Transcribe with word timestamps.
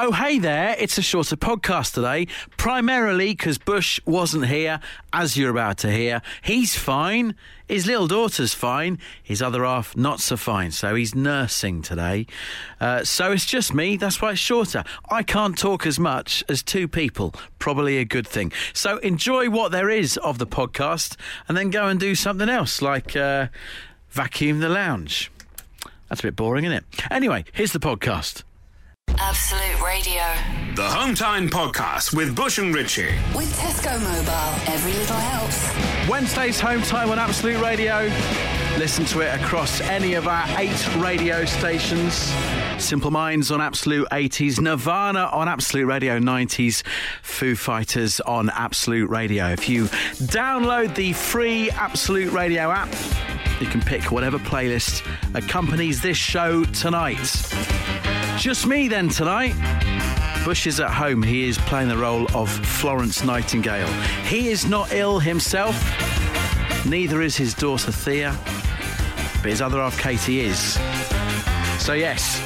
Oh, 0.00 0.12
hey 0.12 0.38
there. 0.38 0.76
It's 0.78 0.96
a 0.96 1.02
shorter 1.02 1.34
podcast 1.34 1.94
today, 1.94 2.28
primarily 2.56 3.30
because 3.30 3.58
Bush 3.58 3.98
wasn't 4.06 4.46
here, 4.46 4.78
as 5.12 5.36
you're 5.36 5.50
about 5.50 5.78
to 5.78 5.90
hear. 5.90 6.22
He's 6.40 6.76
fine. 6.76 7.34
His 7.66 7.84
little 7.84 8.06
daughter's 8.06 8.54
fine. 8.54 9.00
His 9.20 9.42
other 9.42 9.64
half, 9.64 9.96
not 9.96 10.20
so 10.20 10.36
fine. 10.36 10.70
So 10.70 10.94
he's 10.94 11.16
nursing 11.16 11.82
today. 11.82 12.28
Uh, 12.80 13.02
so 13.02 13.32
it's 13.32 13.44
just 13.44 13.74
me. 13.74 13.96
That's 13.96 14.22
why 14.22 14.30
it's 14.30 14.38
shorter. 14.38 14.84
I 15.10 15.24
can't 15.24 15.58
talk 15.58 15.84
as 15.84 15.98
much 15.98 16.44
as 16.48 16.62
two 16.62 16.86
people. 16.86 17.34
Probably 17.58 17.98
a 17.98 18.04
good 18.04 18.28
thing. 18.28 18.52
So 18.72 18.98
enjoy 18.98 19.50
what 19.50 19.72
there 19.72 19.90
is 19.90 20.16
of 20.18 20.38
the 20.38 20.46
podcast 20.46 21.16
and 21.48 21.56
then 21.58 21.70
go 21.70 21.88
and 21.88 21.98
do 21.98 22.14
something 22.14 22.48
else, 22.48 22.80
like 22.80 23.16
uh, 23.16 23.48
vacuum 24.10 24.60
the 24.60 24.68
lounge. 24.68 25.32
That's 26.08 26.20
a 26.20 26.28
bit 26.28 26.36
boring, 26.36 26.66
isn't 26.66 26.76
it? 26.76 26.84
Anyway, 27.10 27.46
here's 27.52 27.72
the 27.72 27.80
podcast. 27.80 28.44
Absolute 29.18 29.82
Radio. 29.82 30.22
The 30.74 30.86
Hometime 30.86 31.48
Podcast 31.48 32.14
with 32.14 32.36
Bush 32.36 32.58
and 32.58 32.74
Ritchie. 32.74 33.10
With 33.34 33.52
Tesco 33.56 34.00
Mobile, 34.00 34.72
every 34.72 34.92
little 34.92 35.16
helps. 35.16 36.08
Wednesday's 36.08 36.60
home 36.60 36.82
time 36.82 37.10
on 37.10 37.18
Absolute 37.18 37.60
Radio. 37.60 38.10
Listen 38.78 39.04
to 39.06 39.20
it 39.20 39.40
across 39.40 39.80
any 39.80 40.14
of 40.14 40.28
our 40.28 40.46
eight 40.58 40.96
radio 40.96 41.44
stations. 41.44 42.32
Simple 42.78 43.10
Minds 43.10 43.50
on 43.50 43.60
Absolute 43.60 44.06
80s, 44.12 44.60
Nirvana 44.60 45.30
on 45.32 45.48
Absolute 45.48 45.86
Radio 45.86 46.18
90s, 46.20 46.82
Foo 47.22 47.56
Fighters 47.56 48.20
on 48.20 48.50
Absolute 48.50 49.10
Radio. 49.10 49.48
If 49.48 49.68
you 49.68 49.84
download 50.28 50.94
the 50.94 51.12
free 51.12 51.70
Absolute 51.72 52.32
Radio 52.32 52.70
app, 52.70 52.88
you 53.60 53.66
can 53.66 53.80
pick 53.80 54.12
whatever 54.12 54.38
playlist 54.38 55.04
accompanies 55.34 56.00
this 56.00 56.16
show 56.16 56.62
tonight. 56.66 57.18
Just 58.38 58.68
me 58.68 58.86
then 58.86 59.08
tonight. 59.08 59.54
Bush 60.44 60.68
is 60.68 60.78
at 60.78 60.90
home. 60.90 61.24
He 61.24 61.48
is 61.48 61.58
playing 61.58 61.88
the 61.88 61.96
role 61.96 62.24
of 62.36 62.48
Florence 62.48 63.24
Nightingale. 63.24 63.88
He 64.24 64.48
is 64.48 64.64
not 64.64 64.92
ill 64.92 65.18
himself, 65.18 65.76
neither 66.86 67.20
is 67.20 67.36
his 67.36 67.52
daughter 67.52 67.90
Thea, 67.90 68.38
but 69.42 69.50
his 69.50 69.60
other 69.60 69.78
half 69.78 69.98
Katie 69.98 70.40
is. 70.40 70.78
So, 71.84 71.94
yes, 71.94 72.40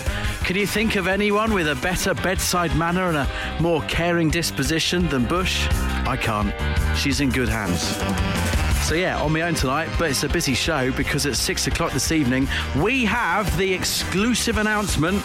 can 0.45 0.57
you 0.57 0.67
think 0.67 0.97
of 0.97 1.07
anyone 1.07 1.53
with 1.53 1.69
a 1.69 1.77
better 1.77 2.15
bedside 2.15 2.75
manner 2.75 3.09
and 3.09 3.19
a 3.19 3.62
more 3.62 3.83
caring 3.83 4.31
disposition 4.31 5.09
than 5.09 5.27
Bush? 5.27 5.69
I 6.06 6.17
can't. 6.17 6.55
She's 6.97 7.21
in 7.21 7.29
good 7.29 7.51
hands. 7.51 8.42
So, 8.83 8.97
yeah, 8.97 9.22
on 9.22 9.33
my 9.33 9.42
own 9.42 9.55
tonight, 9.55 9.88
but 9.98 10.11
it's 10.11 10.25
a 10.25 10.28
busy 10.28 10.55
show 10.55 10.91
because 10.92 11.25
at 11.25 11.36
six 11.36 11.66
o'clock 11.66 11.92
this 11.92 12.11
evening, 12.11 12.48
we 12.77 13.05
have 13.05 13.56
the 13.56 13.72
exclusive 13.72 14.58
announcement 14.58 15.22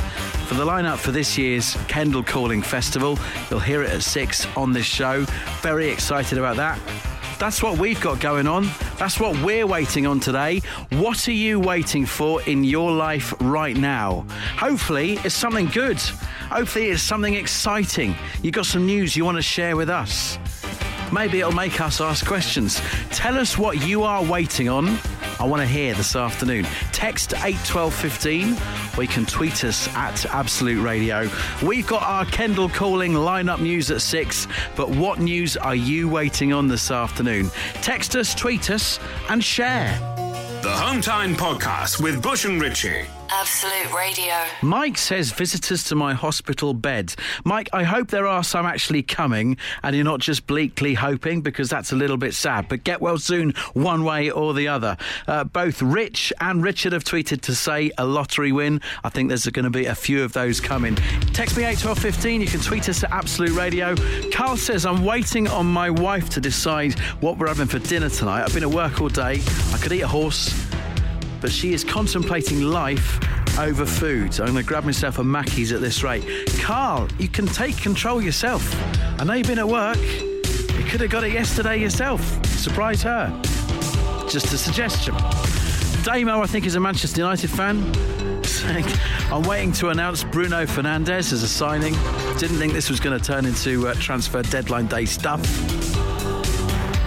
for 0.48 0.54
the 0.54 0.64
lineup 0.64 0.98
for 0.98 1.12
this 1.12 1.38
year's 1.38 1.76
Kendal 1.88 2.24
Calling 2.24 2.62
Festival. 2.62 3.18
You'll 3.50 3.60
hear 3.60 3.82
it 3.82 3.90
at 3.90 4.04
six 4.04 4.46
on 4.56 4.74
this 4.74 4.86
show. 4.86 5.26
Very 5.62 5.90
excited 5.90 6.38
about 6.38 6.56
that. 6.58 6.80
That's 7.40 7.62
what 7.62 7.78
we've 7.78 8.00
got 8.00 8.20
going 8.20 8.48
on. 8.48 8.70
That's 8.98 9.20
what 9.20 9.38
we're 9.44 9.68
waiting 9.68 10.08
on 10.08 10.20
today. 10.20 10.62
What 10.92 11.28
are 11.28 11.34
you 11.34 11.60
waiting 11.60 12.06
for 12.06 12.42
in 12.44 12.64
your 12.64 12.92
life 12.92 13.34
right 13.42 13.76
now? 13.76 14.26
Hopefully, 14.56 15.14
it's 15.24 15.36
something 15.36 15.66
good. 15.68 16.00
Hopefully, 16.50 16.90
it's 16.90 17.02
something 17.02 17.34
exciting. 17.34 18.16
You've 18.42 18.54
got 18.54 18.68
some 18.68 18.86
news 18.86 19.18
you 19.18 19.26
want 19.26 19.38
to 19.38 19.44
share 19.44 19.76
with 19.76 19.90
us. 19.90 20.38
Maybe 21.12 21.40
it'll 21.40 21.52
make 21.52 21.80
us 21.82 22.02
ask 22.02 22.26
questions. 22.26 22.82
Tell 23.12 23.38
us 23.38 23.58
what 23.58 23.86
you 23.86 24.04
are 24.04 24.24
waiting 24.24 24.70
on. 24.70 24.98
I 25.40 25.46
want 25.46 25.62
to 25.62 25.68
hear 25.68 25.94
this 25.94 26.16
afternoon. 26.16 26.66
Text 26.92 27.34
81215 27.34 28.98
or 28.98 29.04
you 29.04 29.08
can 29.08 29.26
tweet 29.26 29.64
us 29.64 29.88
at 29.96 30.26
Absolute 30.28 30.82
Radio. 30.82 31.30
We've 31.64 31.86
got 31.86 32.04
our 32.04 32.26
Kendal 32.26 32.70
Calling 32.70 33.14
lineup 33.14 33.60
news 33.60 33.92
at 33.92 34.02
6, 34.02 34.48
but 34.76 34.90
what 34.90 35.20
news 35.20 35.56
are 35.56 35.76
you 35.76 36.10
waiting 36.10 36.54
on 36.54 36.68
this 36.68 36.90
afternoon? 36.92 37.50
Text 37.82 38.16
us, 38.16 38.34
tweet 38.34 38.70
us, 38.72 39.00
and 39.30 39.44
share. 39.44 39.98
The 40.64 40.70
Hometime 40.70 41.36
Podcast 41.36 42.02
with 42.02 42.22
Bush 42.22 42.46
and 42.46 42.60
Ritchie. 42.62 43.06
Absolute 43.30 43.94
Radio. 43.94 44.34
Mike 44.62 44.98
says 44.98 45.32
visitors 45.32 45.84
to 45.86 45.96
my 45.96 46.14
hospital 46.14 46.74
bed. 46.74 47.14
Mike, 47.44 47.70
I 47.74 47.84
hope 47.84 48.10
there 48.10 48.28
are 48.28 48.44
some 48.44 48.66
actually 48.66 49.04
coming 49.04 49.58
and 49.84 49.96
you're 49.96 50.06
not 50.06 50.22
just 50.22 50.48
bleakly 50.48 50.94
hoping 50.94 51.42
because 51.42 51.70
that's 51.70 51.92
a 51.92 51.96
little 51.96 52.18
bit 52.18 52.34
sad. 52.34 52.68
But 52.70 52.84
get 52.84 53.02
well 53.02 53.18
soon, 53.18 53.52
one 53.74 54.04
way 54.04 54.30
or 54.30 54.54
the 54.54 54.68
other. 54.68 54.98
Uh, 55.28 55.44
both 55.44 55.82
Rich 55.82 56.32
and 56.40 56.64
Richard 56.64 56.94
have 56.94 57.04
tweeted 57.04 57.42
to 57.42 57.56
say 57.56 57.92
a 57.98 58.06
lottery 58.06 58.52
win. 58.52 58.82
I 59.04 59.10
think 59.10 59.28
there's 59.30 59.46
going 59.48 59.66
to 59.66 59.72
be 59.72 59.86
a 59.86 59.96
few 59.96 60.24
of 60.24 60.34
those 60.34 60.60
coming. 60.60 60.96
Text 61.34 61.58
me 61.58 61.64
81215. 61.64 62.42
You 62.42 62.48
can 62.48 62.62
tweet 62.62 62.88
us 62.88 63.04
at 63.04 63.12
Absolute 63.12 63.52
Radio. 63.52 63.96
Carl 64.32 64.58
says, 64.58 64.86
I'm 64.86 65.04
waiting 65.04 65.48
on 65.50 65.66
my 65.66 65.90
wife 65.90 66.30
to 66.30 66.40
decide 66.40 66.98
what 67.20 67.38
we're 67.38 67.48
having 67.48 67.68
for 67.68 67.80
dinner 67.80 68.10
tonight. 68.10 68.44
I've 68.44 68.54
been 68.54 68.64
at 68.64 68.70
work 68.70 69.02
all 69.02 69.10
day. 69.10 69.42
I 69.74 69.78
could 69.82 69.92
eat 69.92 70.02
a 70.02 70.08
horse 70.08 70.77
but 71.42 71.52
she 71.52 71.74
is 71.74 71.84
contemplating 71.84 72.62
life 72.62 73.20
over 73.60 73.86
food. 73.86 74.34
So 74.34 74.44
I'm 74.44 74.52
going 74.52 74.64
to 74.64 74.68
grab 74.68 74.84
myself 74.84 75.18
a 75.20 75.24
Mackey's 75.24 75.72
at 75.72 75.82
this 75.82 76.04
rate. 76.04 76.24
Carl, 76.60 77.08
you 77.18 77.28
can 77.28 77.48
take 77.48 77.78
control 77.78 78.22
yourself. 78.22 78.64
I 79.20 79.24
know 79.24 79.34
you've 79.34 79.48
been 79.48 79.60
at 79.60 79.68
work. 79.68 79.98
You 79.98 80.84
could 80.86 81.02
have 81.02 81.10
got 81.10 81.24
it 81.24 81.34
yesterday 81.34 81.80
yourself. 81.80 82.46
Surprise 82.46 83.02
her. 83.04 83.30
Just 84.30 84.54
a 84.54 84.58
suggestion. 84.58 85.16
Damo, 86.04 86.42
I 86.42 86.48
think, 86.48 86.66
is 86.66 86.76
a 86.76 86.80
Manchester 86.80 87.22
United 87.22 87.50
fan. 87.50 87.84
I'm 89.32 89.44
waiting 89.44 89.72
to 89.74 89.90
announce 89.90 90.24
Bruno 90.24 90.66
Fernandes 90.66 91.34
as 91.34 91.44
a 91.44 91.48
signing. 91.48 91.94
Didn't 92.38 92.58
think 92.58 92.74
this 92.74 92.90
was 92.90 93.00
going 93.00 93.18
to 93.18 93.24
turn 93.24 93.46
into 93.46 93.88
uh, 93.88 93.94
transfer 93.96 94.42
deadline 94.42 94.88
day 94.88 95.06
stuff. 95.06 95.42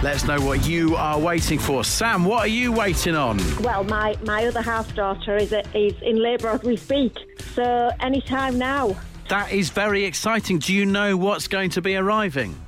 Let 0.03 0.15
us 0.15 0.25
know 0.25 0.41
what 0.41 0.65
you 0.67 0.95
are 0.95 1.19
waiting 1.19 1.59
for. 1.59 1.83
Sam, 1.83 2.25
what 2.25 2.39
are 2.39 2.47
you 2.47 2.71
waiting 2.71 3.15
on? 3.15 3.39
Well, 3.61 3.83
my, 3.83 4.17
my 4.25 4.47
other 4.47 4.63
half 4.63 4.95
daughter 4.95 5.37
is 5.37 5.53
is 5.75 5.93
in 6.01 6.15
labour 6.15 6.47
as 6.47 6.63
we 6.63 6.75
speak, 6.75 7.15
so 7.53 7.91
any 7.99 8.19
time 8.21 8.57
now. 8.57 8.97
That 9.29 9.51
is 9.51 9.69
very 9.69 10.03
exciting. 10.03 10.57
Do 10.57 10.73
you 10.73 10.87
know 10.87 11.15
what's 11.15 11.47
going 11.47 11.69
to 11.71 11.83
be 11.83 11.95
arriving? 11.95 12.59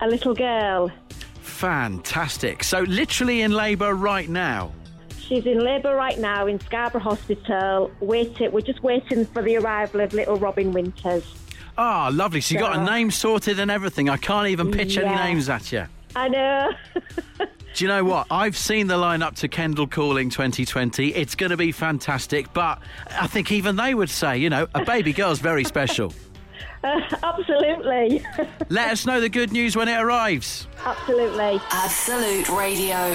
A 0.00 0.08
little 0.08 0.34
girl. 0.34 0.90
Fantastic. 1.42 2.64
So, 2.64 2.80
literally 2.80 3.42
in 3.42 3.52
labour 3.52 3.94
right 3.94 4.30
now. 4.30 4.72
She's 5.18 5.44
in 5.44 5.58
labour 5.58 5.94
right 5.94 6.18
now 6.18 6.46
in 6.46 6.58
Scarborough 6.58 7.02
Hospital. 7.02 7.90
Waiting, 8.00 8.50
we're 8.50 8.62
just 8.62 8.82
waiting 8.82 9.26
for 9.26 9.42
the 9.42 9.58
arrival 9.58 10.00
of 10.00 10.14
little 10.14 10.36
Robin 10.36 10.72
Winters. 10.72 11.34
Ah, 11.76 12.08
lovely. 12.10 12.40
So, 12.40 12.54
you 12.54 12.60
got 12.60 12.78
a 12.78 12.82
name 12.82 13.10
sorted 13.10 13.60
and 13.60 13.70
everything. 13.70 14.08
I 14.08 14.16
can't 14.16 14.48
even 14.48 14.70
pitch 14.70 14.96
any 14.96 15.14
names 15.14 15.50
at 15.50 15.70
you. 15.70 15.86
I 16.14 16.28
know. 16.28 16.70
Do 17.74 17.84
you 17.84 17.88
know 17.88 18.04
what? 18.04 18.26
I've 18.30 18.56
seen 18.56 18.86
the 18.86 18.96
lineup 18.96 19.36
to 19.36 19.48
Kendal 19.48 19.86
Calling 19.86 20.28
2020. 20.28 21.14
It's 21.14 21.34
going 21.34 21.50
to 21.50 21.56
be 21.56 21.72
fantastic, 21.72 22.52
but 22.52 22.80
I 23.10 23.26
think 23.26 23.50
even 23.50 23.76
they 23.76 23.94
would 23.94 24.10
say, 24.10 24.36
you 24.36 24.50
know, 24.50 24.66
a 24.74 24.84
baby 24.84 25.12
girl's 25.12 25.38
very 25.38 25.64
special. 25.64 26.12
Uh, 26.84 27.00
absolutely. 27.22 28.24
Let 28.68 28.90
us 28.90 29.06
know 29.06 29.20
the 29.20 29.28
good 29.28 29.52
news 29.52 29.76
when 29.76 29.86
it 29.86 29.94
arrives. 30.00 30.66
Absolutely. 30.84 31.60
Absolute 31.70 32.48
Radio. 32.48 33.10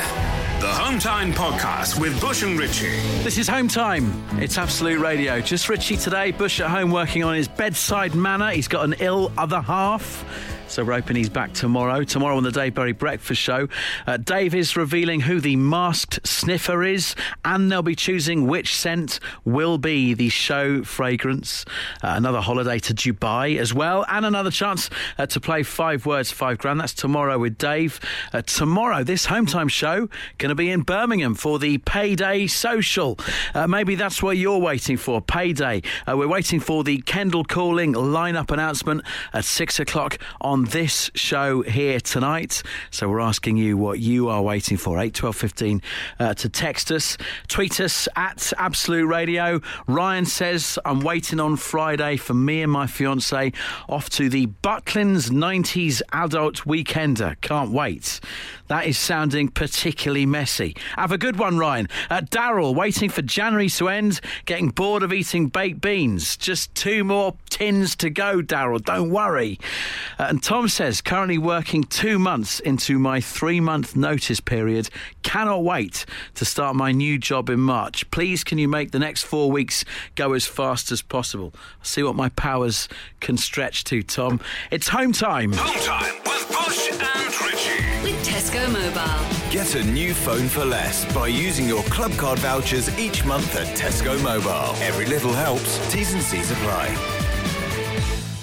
The 0.61 0.67
Hometime 0.67 1.33
Podcast 1.33 1.99
with 1.99 2.17
Bush 2.21 2.43
and 2.43 2.57
Ritchie. 2.57 2.95
This 3.23 3.37
is 3.37 3.45
home 3.49 3.67
time. 3.67 4.23
It's 4.41 4.57
Absolute 4.57 4.99
Radio. 5.01 5.41
Just 5.41 5.67
Richie 5.67 5.97
today. 5.97 6.31
Bush 6.31 6.61
at 6.61 6.69
home 6.69 6.91
working 6.91 7.25
on 7.25 7.35
his 7.35 7.49
bedside 7.49 8.15
manner. 8.15 8.51
He's 8.51 8.69
got 8.69 8.85
an 8.85 8.95
ill 8.99 9.33
other 9.37 9.59
half. 9.59 10.23
So 10.69 10.83
we're 10.83 10.93
hoping 10.93 11.15
he's 11.15 11.29
back 11.29 11.53
tomorrow. 11.53 12.03
Tomorrow 12.03 12.35
on 12.35 12.43
the 12.43 12.51
Dave 12.51 12.75
Berry 12.75 12.91
Breakfast 12.91 13.41
Show. 13.41 13.69
Uh, 14.05 14.17
Dave 14.17 14.53
is 14.53 14.75
revealing 14.75 15.21
who 15.21 15.39
the 15.39 15.55
masked 15.55 16.19
sniffer 16.27 16.83
is, 16.83 17.15
and 17.45 17.71
they'll 17.71 17.81
be 17.81 17.95
choosing 17.95 18.47
which 18.47 18.75
scent 18.75 19.19
will 19.45 19.77
be 19.77 20.13
the 20.13 20.27
show 20.27 20.83
fragrance. 20.83 21.63
Uh, 22.03 22.13
another 22.17 22.41
holiday 22.41 22.79
to 22.79 22.93
Dubai 22.93 23.57
as 23.57 23.73
well, 23.73 24.05
and 24.09 24.25
another 24.25 24.51
chance 24.51 24.89
uh, 25.17 25.25
to 25.27 25.39
play 25.39 25.63
five 25.63 26.05
words, 26.05 26.31
five 26.31 26.57
grand. 26.57 26.81
That's 26.81 26.93
tomorrow 26.93 27.39
with 27.39 27.57
Dave. 27.57 27.99
Uh, 28.33 28.41
tomorrow, 28.41 29.03
this 29.03 29.25
home 29.25 29.45
time 29.45 29.69
show 29.69 30.09
going 30.37 30.49
to 30.49 30.55
be 30.55 30.69
in 30.69 30.81
Birmingham 30.81 31.33
for 31.33 31.59
the 31.59 31.77
Payday 31.79 32.45
Social. 32.45 33.17
Uh, 33.55 33.67
maybe 33.67 33.95
that's 33.95 34.21
what 34.21 34.35
you're 34.35 34.59
waiting 34.59 34.97
for. 34.97 35.21
Payday. 35.21 35.81
Uh, 36.05 36.17
we're 36.17 36.27
waiting 36.27 36.59
for 36.59 36.83
the 36.83 36.97
Kendal 36.99 37.45
Calling 37.45 37.93
lineup 37.93 38.51
announcement 38.51 39.01
at 39.33 39.45
six 39.45 39.79
o'clock 39.79 40.17
on 40.41 40.56
on 40.57 40.63
this 40.63 41.11
show 41.13 41.61
here 41.61 41.99
tonight. 41.99 42.63
So 42.89 43.07
we're 43.07 43.19
asking 43.19 43.57
you 43.57 43.77
what 43.77 43.99
you 43.99 44.27
are 44.29 44.41
waiting 44.41 44.75
for. 44.75 44.99
8 44.99 45.13
12 45.13 45.35
15 45.35 45.81
uh, 46.19 46.33
to 46.33 46.49
text 46.49 46.91
us, 46.91 47.15
tweet 47.47 47.79
us 47.79 48.07
at 48.15 48.51
Absolute 48.57 49.05
Radio. 49.05 49.61
Ryan 49.85 50.25
says, 50.25 50.79
I'm 50.83 51.01
waiting 51.01 51.39
on 51.39 51.57
Friday 51.57 52.17
for 52.17 52.33
me 52.33 52.63
and 52.63 52.71
my 52.71 52.87
fiance 52.87 53.51
off 53.87 54.09
to 54.11 54.29
the 54.29 54.47
Butlins 54.47 55.29
90s 55.29 56.01
Adult 56.11 56.63
Weekender. 56.65 57.39
Can't 57.41 57.69
wait. 57.69 58.19
That 58.67 58.85
is 58.85 58.97
sounding 58.97 59.47
particularly 59.47 60.25
messy. 60.25 60.75
Have 60.95 61.11
a 61.11 61.17
good 61.17 61.37
one, 61.37 61.57
Ryan. 61.57 61.87
Uh, 62.09 62.21
Daryl, 62.21 62.75
waiting 62.75 63.09
for 63.09 63.21
January 63.21 63.69
to 63.69 63.87
end, 63.89 64.19
getting 64.45 64.69
bored 64.69 65.03
of 65.03 65.13
eating 65.13 65.47
baked 65.47 65.81
beans. 65.81 66.35
Just 66.35 66.73
two 66.75 67.03
more 67.03 67.35
tins 67.49 67.95
to 67.97 68.09
go, 68.09 68.41
Daryl. 68.41 68.83
Don't 68.83 69.09
worry. 69.09 69.59
Uh, 70.19 70.27
and 70.29 70.43
Tom 70.43 70.67
says, 70.67 71.01
currently 71.01 71.37
working 71.37 71.83
two 71.83 72.19
months 72.19 72.59
into 72.59 72.99
my 72.99 73.21
three 73.21 73.59
month 73.59 73.95
notice 73.95 74.39
period. 74.39 74.89
Cannot 75.23 75.63
wait 75.63 76.05
to 76.35 76.45
start 76.45 76.75
my 76.75 76.91
new 76.91 77.17
job 77.17 77.49
in 77.49 77.59
March. 77.59 78.09
Please, 78.11 78.43
can 78.43 78.57
you 78.57 78.67
make 78.67 78.91
the 78.91 78.99
next 78.99 79.23
four 79.23 79.49
weeks 79.49 79.85
go 80.15 80.33
as 80.33 80.45
fast 80.45 80.91
as 80.91 81.01
possible? 81.01 81.53
See 81.81 82.03
what 82.03 82.15
my 82.15 82.29
powers 82.29 82.89
can 83.21 83.37
stretch 83.37 83.83
to, 83.85 84.03
Tom. 84.03 84.39
It's 84.71 84.89
home 84.89 85.13
time. 85.13 85.53
Home 85.53 85.79
time 85.81 86.15
with 86.25 86.47
Bush 86.49 86.91
and 86.91 87.41
Richie. 87.41 87.76
With 88.37 88.51
Tesco 88.51 88.71
Mobile. 88.71 89.51
Get 89.51 89.73
a 89.73 89.83
new 89.83 90.13
phone 90.13 90.47
for 90.47 90.63
less 90.63 91.11
by 91.11 91.27
using 91.27 91.67
your 91.67 91.81
club 91.85 92.11
card 92.13 92.37
vouchers 92.37 92.95
each 92.99 93.25
month 93.25 93.55
at 93.55 93.65
Tesco 93.75 94.21
Mobile. 94.21 94.75
Every 94.83 95.07
little 95.07 95.33
helps. 95.33 95.79
T's 95.91 96.13
and 96.13 96.21
C's 96.21 96.51
apply. 96.51 96.95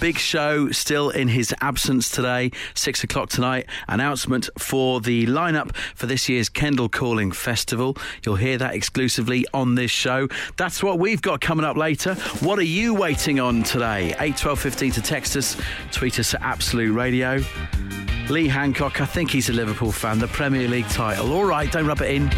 Big 0.01 0.19
show 0.19 0.73
still 0.73 1.11
in 1.11 1.29
his 1.29 1.55
absence 1.61 2.11
today. 2.11 2.51
Six 2.75 3.05
o'clock 3.05 3.29
tonight. 3.29 3.67
Announcement 3.87 4.51
for 4.59 5.01
the 5.01 5.27
lineup 5.27 5.77
for 5.95 6.07
this 6.07 6.29
year's 6.29 6.49
Kendal 6.49 6.89
Calling 6.89 7.31
Festival. 7.31 7.97
You'll 8.27 8.35
hear 8.35 8.59
that 8.59 8.75
exclusively 8.75 9.47
on 9.55 9.77
this 9.77 9.93
show. 9.93 10.27
That's 10.57 10.83
what 10.83 10.99
we've 10.99 11.23
got 11.23 11.41
coming 11.41 11.65
up 11.65 11.77
later. 11.77 12.15
What 12.41 12.59
are 12.59 12.63
you 12.63 12.95
waiting 12.95 13.39
on 13.39 13.63
today? 13.63 14.17
8 14.19 14.37
12 14.37 14.59
15 14.61 14.93
to 14.93 15.03
text 15.03 15.37
us, 15.37 15.57
tweet 15.93 16.19
us 16.19 16.35
at 16.35 16.43
Absolute 16.43 16.93
Radio. 16.93 17.41
Lee 18.31 18.49
Hancock, 18.49 19.01
I 19.01 19.05
think 19.05 19.31
he's 19.31 19.49
a 19.51 19.53
Liverpool 19.53 19.93
fan. 19.93 20.19
The 20.19 20.29
Premier 20.29 20.67
League 20.67 20.89
title. 20.89 21.33
All 21.33 21.45
right, 21.45 21.71
don't 21.71 21.87
rub 21.87 22.01
it 22.01 22.11
in. 22.11 22.29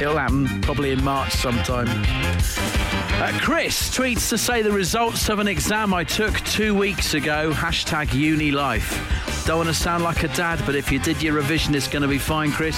It'll 0.00 0.16
happen 0.16 0.60
probably 0.62 0.90
in 0.90 1.02
March 1.04 1.32
sometime. 1.32 1.86
Uh, 1.88 3.38
Chris 3.40 3.96
tweets 3.96 4.28
to 4.30 4.36
say 4.36 4.60
the 4.60 4.72
results 4.72 5.28
of 5.28 5.38
an 5.38 5.46
exam 5.46 5.94
I 5.94 6.02
took 6.04 6.34
two 6.40 6.74
weeks 6.74 7.14
ago. 7.14 7.52
Hashtag 7.52 8.12
uni 8.12 8.50
life. 8.50 9.44
Don't 9.46 9.58
want 9.58 9.68
to 9.68 9.74
sound 9.74 10.02
like 10.02 10.24
a 10.24 10.28
dad, 10.28 10.60
but 10.66 10.74
if 10.74 10.90
you 10.90 10.98
did 10.98 11.22
your 11.22 11.34
revision, 11.34 11.74
it's 11.74 11.88
going 11.88 12.02
to 12.02 12.08
be 12.08 12.18
fine, 12.18 12.50
Chris. 12.50 12.76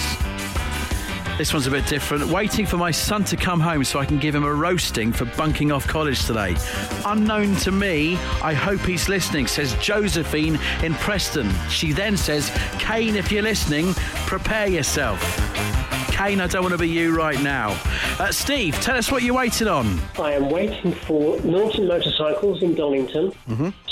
This 1.39 1.53
one's 1.53 1.67
a 1.67 1.71
bit 1.71 1.87
different. 1.87 2.29
Waiting 2.29 2.65
for 2.65 2.79
my 2.79 2.91
son 2.91 3.23
to 3.25 3.37
come 3.37 3.61
home 3.61 3.85
so 3.85 3.99
I 3.99 4.07
can 4.07 4.19
give 4.19 4.35
him 4.35 4.45
a 4.45 4.53
roasting 4.55 5.13
for 5.13 5.27
bunking 5.37 5.71
off 5.71 5.87
college 5.87 6.25
today. 6.25 6.57
Unknown 7.05 7.57
to 7.57 7.71
me, 7.71 8.17
I 8.43 8.55
hope 8.55 8.81
he's 8.81 9.11
listening, 9.11 9.47
says 9.47 9.75
Josephine 9.75 10.59
in 10.83 10.95
Preston. 10.95 11.51
She 11.69 11.93
then 11.93 12.17
says, 12.17 12.51
Kane, 12.79 13.17
if 13.17 13.31
you're 13.31 13.43
listening, 13.43 13.93
prepare 14.27 14.67
yourself. 14.67 15.21
Kane, 16.11 16.41
I 16.41 16.47
don't 16.47 16.63
want 16.63 16.73
to 16.73 16.79
be 16.79 16.89
you 16.89 17.15
right 17.15 17.41
now. 17.43 17.79
Uh, 18.19 18.33
Steve, 18.33 18.75
tell 18.81 18.97
us 18.97 19.13
what 19.13 19.23
you're 19.23 19.35
waiting 19.37 19.69
on. 19.69 20.01
I 20.19 20.33
am 20.33 20.49
waiting 20.49 20.93
for 20.93 21.39
Norton 21.43 21.87
Motorcycles 21.87 22.63
in 22.63 22.75
Donington 22.75 23.33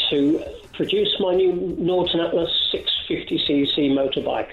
to 0.09 0.45
produce 0.73 1.15
my 1.21 1.35
new 1.35 1.53
Norton 1.79 2.21
Atlas 2.21 2.51
650cc 2.75 3.91
motorbike. 3.91 4.53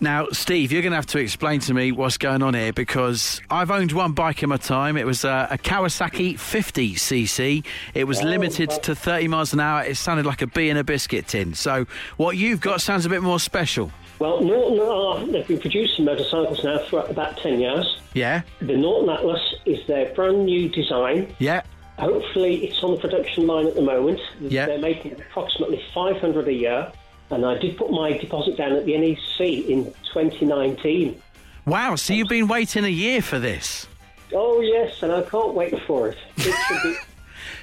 Now, 0.00 0.28
Steve, 0.30 0.70
you're 0.70 0.82
going 0.82 0.92
to 0.92 0.96
have 0.96 1.06
to 1.06 1.18
explain 1.18 1.58
to 1.60 1.74
me 1.74 1.90
what's 1.90 2.18
going 2.18 2.40
on 2.40 2.54
here 2.54 2.72
because 2.72 3.40
I've 3.50 3.72
owned 3.72 3.90
one 3.90 4.12
bike 4.12 4.44
in 4.44 4.48
my 4.48 4.56
time. 4.56 4.96
It 4.96 5.04
was 5.04 5.24
uh, 5.24 5.48
a 5.50 5.58
Kawasaki 5.58 6.34
50cc. 6.34 7.64
It 7.94 8.04
was 8.04 8.22
limited 8.22 8.70
to 8.70 8.94
30 8.94 9.26
miles 9.26 9.52
an 9.52 9.58
hour. 9.58 9.82
It 9.82 9.96
sounded 9.96 10.24
like 10.24 10.40
a 10.40 10.46
bee 10.46 10.70
in 10.70 10.76
a 10.76 10.84
biscuit 10.84 11.26
tin. 11.26 11.54
So, 11.54 11.86
what 12.16 12.36
you've 12.36 12.60
got 12.60 12.80
sounds 12.80 13.06
a 13.06 13.08
bit 13.08 13.22
more 13.22 13.40
special. 13.40 13.90
Well, 14.20 14.40
Norton 14.40 14.78
are, 14.80 15.26
they've 15.32 15.46
been 15.46 15.60
producing 15.60 16.04
motorcycles 16.04 16.62
now 16.62 16.78
for 16.78 17.00
about 17.06 17.36
10 17.38 17.58
years. 17.60 18.00
Yeah? 18.14 18.42
The 18.60 18.76
Norton 18.76 19.10
Atlas 19.10 19.54
is 19.66 19.84
their 19.88 20.14
brand 20.14 20.44
new 20.46 20.68
design. 20.68 21.34
Yeah. 21.40 21.62
Hopefully, 21.98 22.64
it's 22.66 22.80
on 22.84 22.92
the 22.92 23.00
production 23.00 23.48
line 23.48 23.66
at 23.66 23.74
the 23.74 23.82
moment. 23.82 24.20
Yeah. 24.40 24.66
They're 24.66 24.78
making 24.78 25.12
approximately 25.12 25.82
500 25.92 26.46
a 26.46 26.52
year. 26.52 26.92
And 27.30 27.44
I 27.44 27.58
did 27.58 27.76
put 27.76 27.90
my 27.90 28.16
deposit 28.16 28.56
down 28.56 28.72
at 28.72 28.86
the 28.86 28.96
NEC 28.96 29.40
in 29.68 29.84
2019. 30.12 31.20
Wow, 31.66 31.96
so 31.96 32.14
you've 32.14 32.28
been 32.28 32.48
waiting 32.48 32.84
a 32.84 32.88
year 32.88 33.20
for 33.20 33.38
this. 33.38 33.86
Oh, 34.32 34.60
yes, 34.60 35.02
and 35.02 35.12
I 35.12 35.22
can't 35.22 35.54
wait 35.54 35.80
for 35.82 36.08
it. 36.08 36.18
It 36.36 36.54
should 36.66 36.82
be. 36.82 36.96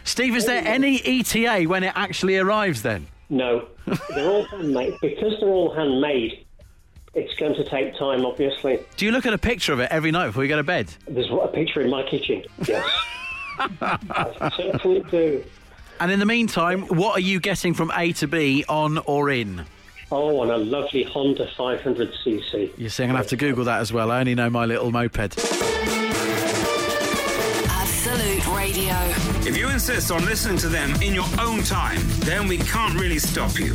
Steve, 0.04 0.36
is 0.36 0.46
there 0.46 0.64
any 0.66 1.02
ETA 1.04 1.64
when 1.68 1.84
it 1.84 1.94
actually 1.96 2.38
arrives 2.38 2.84
then? 2.84 3.08
No, 3.30 3.68
they're 4.14 4.30
all 4.30 4.46
handmade. 4.46 4.96
Because 5.02 5.40
they're 5.40 5.50
all 5.50 5.74
handmade, 5.74 6.46
it's 7.16 7.34
going 7.36 7.56
to 7.56 7.64
take 7.64 7.98
time, 7.98 8.26
obviously. 8.26 8.80
Do 8.98 9.06
you 9.06 9.12
look 9.12 9.26
at 9.26 9.34
a 9.34 9.38
picture 9.38 9.74
of 9.74 9.80
it 9.80 9.90
every 9.92 10.12
night 10.12 10.28
before 10.28 10.44
you 10.44 10.50
go 10.50 10.58
to 10.58 10.64
bed? 10.64 10.94
There's 11.08 11.30
a 11.32 11.48
picture 11.48 11.82
in 11.82 11.90
my 11.90 12.04
kitchen. 12.04 12.44
Yes. 12.68 12.88
I 13.60 14.52
certainly 14.56 15.02
do. 15.10 15.44
And 16.00 16.12
in 16.12 16.20
the 16.20 16.26
meantime, 16.26 16.82
what 16.84 17.18
are 17.18 17.22
you 17.22 17.40
getting 17.40 17.74
from 17.74 17.92
A 17.96 18.12
to 18.14 18.28
B 18.28 18.66
on 18.68 18.98
or 19.00 19.30
in? 19.30 19.66
Oh, 20.12 20.44
and 20.44 20.52
a 20.52 20.58
lovely 20.58 21.04
Honda 21.04 21.48
500cc. 21.58 22.74
You're 22.78 22.90
saying 22.90 23.10
I'll 23.12 23.18
have 23.18 23.28
to 23.28 23.38
Google 23.38 23.64
that 23.66 23.80
as 23.82 23.92
well. 23.92 24.12
I 24.12 24.20
only 24.20 24.36
know 24.36 24.50
my 24.50 24.66
little 24.66 24.92
moped. 24.92 25.38
Absolute 27.70 28.48
Radio. 28.56 28.94
If 29.50 29.58
you 29.58 29.70
insist 29.70 30.12
on 30.12 30.26
listening 30.26 30.58
to 30.58 30.68
them 30.68 30.92
in 31.02 31.16
your 31.16 31.26
own 31.40 31.64
time, 31.64 32.00
then 32.20 32.48
we 32.48 32.58
can't 32.58 33.00
really 33.00 33.20
stop 33.20 33.58
you. 33.58 33.74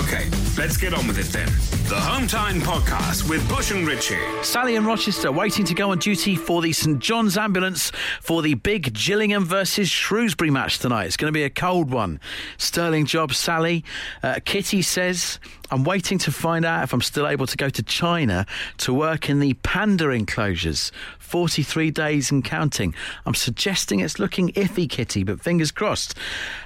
Okay, 0.00 0.28
let's 0.58 0.76
get 0.76 0.92
on 0.92 1.06
with 1.06 1.18
it 1.18 1.26
then. 1.26 1.46
The 1.88 2.00
Home 2.00 2.26
Time 2.26 2.60
Podcast 2.60 3.28
with 3.28 3.48
Bush 3.48 3.70
and 3.70 3.86
Richie. 3.86 4.18
Sally 4.42 4.74
in 4.74 4.84
Rochester 4.84 5.30
waiting 5.30 5.64
to 5.66 5.74
go 5.74 5.90
on 5.90 5.98
duty 5.98 6.34
for 6.34 6.60
the 6.62 6.72
St 6.72 6.98
John's 6.98 7.36
ambulance 7.36 7.92
for 8.20 8.42
the 8.42 8.54
big 8.54 8.92
Gillingham 8.92 9.44
versus 9.44 9.88
Shrewsbury 9.88 10.50
match 10.50 10.80
tonight. 10.80 11.04
It's 11.04 11.16
going 11.16 11.32
to 11.32 11.36
be 11.36 11.44
a 11.44 11.50
cold 11.50 11.90
one. 11.90 12.18
Sterling 12.58 13.06
job, 13.06 13.34
Sally. 13.34 13.84
Uh, 14.20 14.40
Kitty 14.44 14.82
says, 14.82 15.38
I'm 15.70 15.84
waiting 15.84 16.18
to 16.18 16.32
find 16.32 16.64
out 16.64 16.82
if 16.82 16.92
I'm 16.92 17.02
still 17.02 17.28
able 17.28 17.46
to 17.46 17.56
go 17.56 17.68
to 17.68 17.82
China 17.82 18.46
to 18.78 18.92
work 18.92 19.30
in 19.30 19.38
the 19.38 19.54
panda 19.54 20.10
enclosures. 20.10 20.90
43 21.24 21.90
days 21.90 22.30
and 22.30 22.44
counting. 22.44 22.94
I'm 23.26 23.34
suggesting 23.34 24.00
it's 24.00 24.18
looking 24.18 24.50
iffy, 24.52 24.88
Kitty, 24.88 25.24
but 25.24 25.40
fingers 25.40 25.70
crossed. 25.70 26.16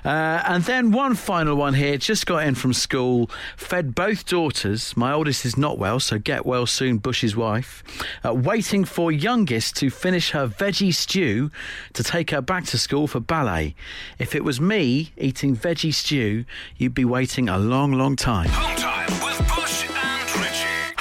Uh, 0.05 0.43
and 0.46 0.64
then 0.64 0.90
one 0.90 1.14
final 1.14 1.56
one 1.56 1.75
here. 1.75 1.96
Just 1.96 2.26
got 2.26 2.46
in 2.46 2.55
from 2.55 2.72
school. 2.72 3.31
Fed 3.56 3.94
both 3.94 4.26
daughters. 4.26 4.96
My 4.96 5.12
oldest 5.12 5.44
is 5.44 5.56
not 5.56 5.78
well, 5.78 6.00
so 6.00 6.19
get 6.19 6.44
well 6.44 6.66
soon, 6.66 6.99
Bush's 6.99 7.37
wife. 7.37 7.82
Uh, 8.25 8.34
waiting 8.34 8.84
for 8.84 9.10
youngest 9.12 9.76
to 9.76 9.90
finish 9.90 10.31
her 10.31 10.49
veggie 10.49 10.94
stew 10.94 11.50
to 11.93 12.02
take 12.02 12.31
her 12.31 12.40
back 12.40 12.64
to 12.66 12.78
school 12.78 13.06
for 13.06 13.20
ballet. 13.20 13.75
If 14.19 14.34
it 14.34 14.44
was 14.44 14.60
me 14.60 15.12
eating 15.16 15.56
veggie 15.56 15.94
stew, 15.94 16.44
you'd 16.76 16.94
be 16.94 17.05
waiting 17.05 17.49
a 17.49 17.58
long, 17.58 17.93
long 17.93 18.16
time. 18.16 18.50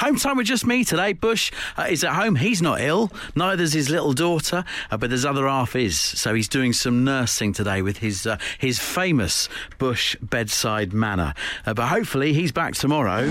Home 0.08 0.16
time 0.16 0.38
with 0.38 0.46
just 0.46 0.64
me 0.64 0.84
today. 0.84 1.12
Bush 1.12 1.52
uh, 1.76 1.86
is 1.90 2.02
at 2.02 2.14
home. 2.14 2.36
He's 2.36 2.62
not 2.62 2.80
ill. 2.80 3.12
Neither's 3.36 3.74
his 3.74 3.90
little 3.90 4.14
daughter, 4.14 4.64
uh, 4.90 4.96
but 4.96 5.10
his 5.10 5.26
other 5.26 5.46
half 5.46 5.76
is. 5.76 6.00
So 6.00 6.32
he's 6.32 6.48
doing 6.48 6.72
some 6.72 7.04
nursing 7.04 7.52
today 7.52 7.82
with 7.82 7.98
his 7.98 8.26
uh, 8.26 8.38
his 8.56 8.78
famous 8.78 9.50
Bush 9.76 10.16
bedside 10.22 10.94
manner. 10.94 11.34
Uh, 11.66 11.74
but 11.74 11.88
hopefully 11.88 12.32
he's 12.32 12.52
back 12.52 12.72
tomorrow 12.72 13.28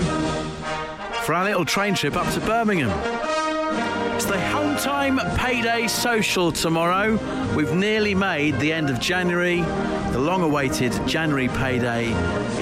for 1.24 1.34
our 1.34 1.42
little 1.42 1.64
train 1.64 1.96
trip 1.96 2.14
up 2.14 2.32
to 2.34 2.40
Birmingham. 2.42 2.90
It's 4.14 4.26
the 4.26 4.40
home 4.40 4.76
time 4.76 5.18
payday 5.36 5.88
social 5.88 6.52
tomorrow. 6.52 7.18
We've 7.56 7.74
nearly 7.74 8.14
made 8.14 8.54
the 8.60 8.72
end 8.72 8.88
of 8.88 9.00
January. 9.00 9.62
The 10.12 10.20
long 10.20 10.42
awaited 10.42 10.92
January 11.08 11.48
payday 11.48 12.12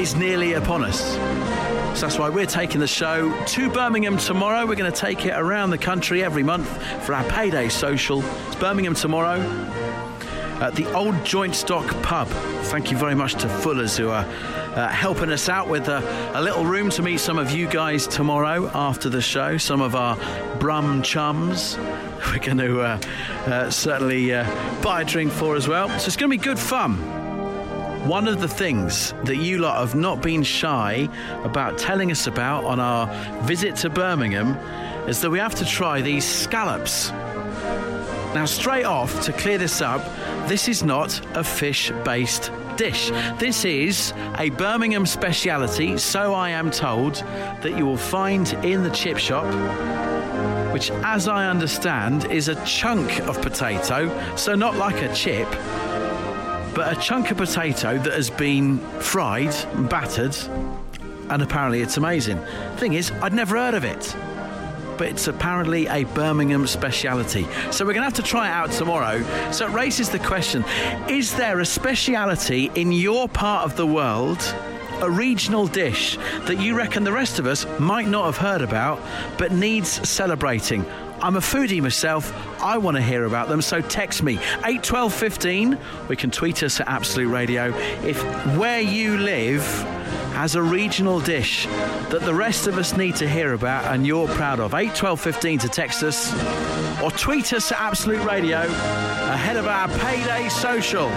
is 0.00 0.16
nearly 0.16 0.54
upon 0.54 0.84
us. 0.84 1.65
So 1.96 2.02
that's 2.02 2.18
why 2.18 2.28
we're 2.28 2.44
taking 2.44 2.80
the 2.80 2.86
show 2.86 3.34
to 3.46 3.70
Birmingham 3.70 4.18
tomorrow. 4.18 4.66
We're 4.66 4.74
going 4.74 4.92
to 4.92 5.00
take 5.00 5.24
it 5.24 5.30
around 5.30 5.70
the 5.70 5.78
country 5.78 6.22
every 6.22 6.42
month 6.42 6.68
for 7.06 7.14
our 7.14 7.24
payday 7.24 7.70
social. 7.70 8.22
It's 8.48 8.56
Birmingham 8.56 8.94
tomorrow 8.94 9.40
at 10.60 10.74
the 10.74 10.92
Old 10.92 11.24
Joint 11.24 11.54
Stock 11.54 11.86
Pub. 12.02 12.28
Thank 12.28 12.90
you 12.90 12.98
very 12.98 13.14
much 13.14 13.36
to 13.36 13.48
Fuller's 13.48 13.96
who 13.96 14.10
are 14.10 14.26
uh, 14.26 14.88
helping 14.88 15.30
us 15.30 15.48
out 15.48 15.70
with 15.70 15.88
a, 15.88 16.32
a 16.34 16.42
little 16.42 16.66
room 16.66 16.90
to 16.90 17.02
meet 17.02 17.18
some 17.18 17.38
of 17.38 17.50
you 17.52 17.66
guys 17.66 18.06
tomorrow 18.06 18.70
after 18.74 19.08
the 19.08 19.22
show. 19.22 19.56
Some 19.56 19.80
of 19.80 19.96
our 19.96 20.18
Brum 20.58 21.00
chums. 21.00 21.78
We're 22.26 22.40
going 22.40 22.58
to 22.58 22.82
uh, 22.82 23.00
uh, 23.46 23.70
certainly 23.70 24.34
uh, 24.34 24.44
buy 24.82 25.00
a 25.00 25.04
drink 25.06 25.32
for 25.32 25.56
as 25.56 25.66
well. 25.66 25.88
So 25.98 26.08
it's 26.08 26.16
going 26.16 26.30
to 26.30 26.36
be 26.36 26.44
good 26.44 26.58
fun. 26.58 27.15
One 28.06 28.28
of 28.28 28.40
the 28.40 28.48
things 28.48 29.12
that 29.24 29.36
you 29.36 29.58
lot 29.58 29.78
have 29.78 29.96
not 29.96 30.22
been 30.22 30.42
shy 30.42 31.08
about 31.42 31.76
telling 31.76 32.12
us 32.12 32.26
about 32.26 32.64
on 32.64 32.78
our 32.78 33.06
visit 33.42 33.74
to 33.76 33.90
Birmingham 33.90 34.56
is 35.08 35.20
that 35.20 35.30
we 35.30 35.38
have 35.38 35.54
to 35.56 35.64
try 35.64 36.00
these 36.00 36.24
scallops. 36.24 37.10
Now, 38.34 38.44
straight 38.44 38.84
off, 38.84 39.22
to 39.22 39.32
clear 39.32 39.58
this 39.58 39.80
up, 39.80 40.04
this 40.46 40.68
is 40.68 40.84
not 40.84 41.20
a 41.36 41.42
fish 41.42 41.90
based 42.04 42.52
dish. 42.76 43.10
This 43.38 43.64
is 43.64 44.12
a 44.38 44.50
Birmingham 44.50 45.06
speciality, 45.06 45.98
so 45.98 46.34
I 46.34 46.50
am 46.50 46.70
told, 46.70 47.14
that 47.62 47.76
you 47.76 47.86
will 47.86 47.96
find 47.96 48.52
in 48.64 48.82
the 48.82 48.90
chip 48.90 49.18
shop 49.18 49.46
which, 50.72 50.90
as 50.90 51.26
I 51.26 51.48
understand, 51.48 52.26
is 52.26 52.48
a 52.48 52.64
chunk 52.66 53.20
of 53.20 53.40
potato, 53.40 54.10
so 54.36 54.54
not 54.54 54.76
like 54.76 55.00
a 55.00 55.10
chip, 55.14 55.48
but 56.76 56.94
a 56.94 57.00
chunk 57.00 57.30
of 57.30 57.38
potato 57.38 57.96
that 57.96 58.12
has 58.12 58.28
been 58.28 58.78
fried 59.00 59.54
and 59.72 59.88
battered, 59.88 60.36
and 61.30 61.40
apparently 61.40 61.80
it's 61.80 61.96
amazing. 61.96 62.38
Thing 62.76 62.92
is, 62.92 63.10
I'd 63.22 63.32
never 63.32 63.56
heard 63.56 63.72
of 63.72 63.82
it. 63.82 64.14
But 64.98 65.08
it's 65.08 65.26
apparently 65.26 65.86
a 65.86 66.04
Birmingham 66.04 66.66
speciality. 66.66 67.46
So 67.70 67.84
we're 67.84 67.94
going 67.94 68.02
to 68.02 68.04
have 68.04 68.14
to 68.14 68.22
try 68.22 68.48
it 68.48 68.50
out 68.50 68.70
tomorrow. 68.72 69.22
So 69.52 69.66
it 69.66 69.72
raises 69.72 70.10
the 70.10 70.18
question 70.18 70.64
Is 71.08 71.34
there 71.34 71.60
a 71.60 71.66
speciality 71.66 72.70
in 72.74 72.92
your 72.92 73.26
part 73.26 73.64
of 73.64 73.76
the 73.76 73.86
world 73.86 74.40
a 75.02 75.10
regional 75.10 75.66
dish 75.66 76.16
that 76.46 76.60
you 76.60 76.76
reckon 76.76 77.04
the 77.04 77.12
rest 77.12 77.38
of 77.38 77.46
us 77.46 77.66
might 77.78 78.08
not 78.08 78.24
have 78.26 78.36
heard 78.36 78.62
about 78.62 79.00
but 79.38 79.52
needs 79.52 80.08
celebrating. 80.08 80.84
I'm 81.20 81.36
a 81.36 81.40
foodie 81.40 81.80
myself. 81.80 82.32
I 82.62 82.78
want 82.78 82.96
to 82.96 83.02
hear 83.02 83.24
about 83.24 83.48
them. 83.48 83.62
So 83.62 83.80
text 83.80 84.22
me 84.22 84.34
81215. 84.64 85.78
We 86.08 86.16
can 86.16 86.30
tweet 86.30 86.62
us 86.62 86.80
at 86.80 86.88
Absolute 86.88 87.28
Radio 87.28 87.74
if 88.04 88.22
where 88.56 88.80
you 88.80 89.16
live 89.18 89.62
has 90.34 90.54
a 90.54 90.62
regional 90.62 91.18
dish 91.20 91.66
that 92.10 92.20
the 92.22 92.34
rest 92.34 92.66
of 92.66 92.76
us 92.76 92.96
need 92.96 93.16
to 93.16 93.28
hear 93.28 93.54
about 93.54 93.84
and 93.92 94.06
you're 94.06 94.28
proud 94.28 94.60
of. 94.60 94.74
81215 94.74 95.58
to 95.60 95.68
text 95.68 96.02
us 96.02 96.32
or 97.02 97.10
tweet 97.10 97.52
us 97.54 97.72
at 97.72 97.80
Absolute 97.80 98.22
Radio 98.26 98.58
ahead 98.58 99.56
of 99.56 99.66
our 99.66 99.88
payday 99.88 100.48
social. 100.50 101.08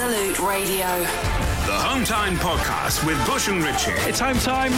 Absolute 0.00 0.38
Radio. 0.38 1.47
The 1.78 1.84
Home 1.84 2.02
Time 2.02 2.34
Podcast 2.38 3.06
with 3.06 3.24
Bush 3.24 3.46
and 3.46 3.62
Richie. 3.62 3.92
It's 4.08 4.18
home 4.18 4.38
time. 4.38 4.72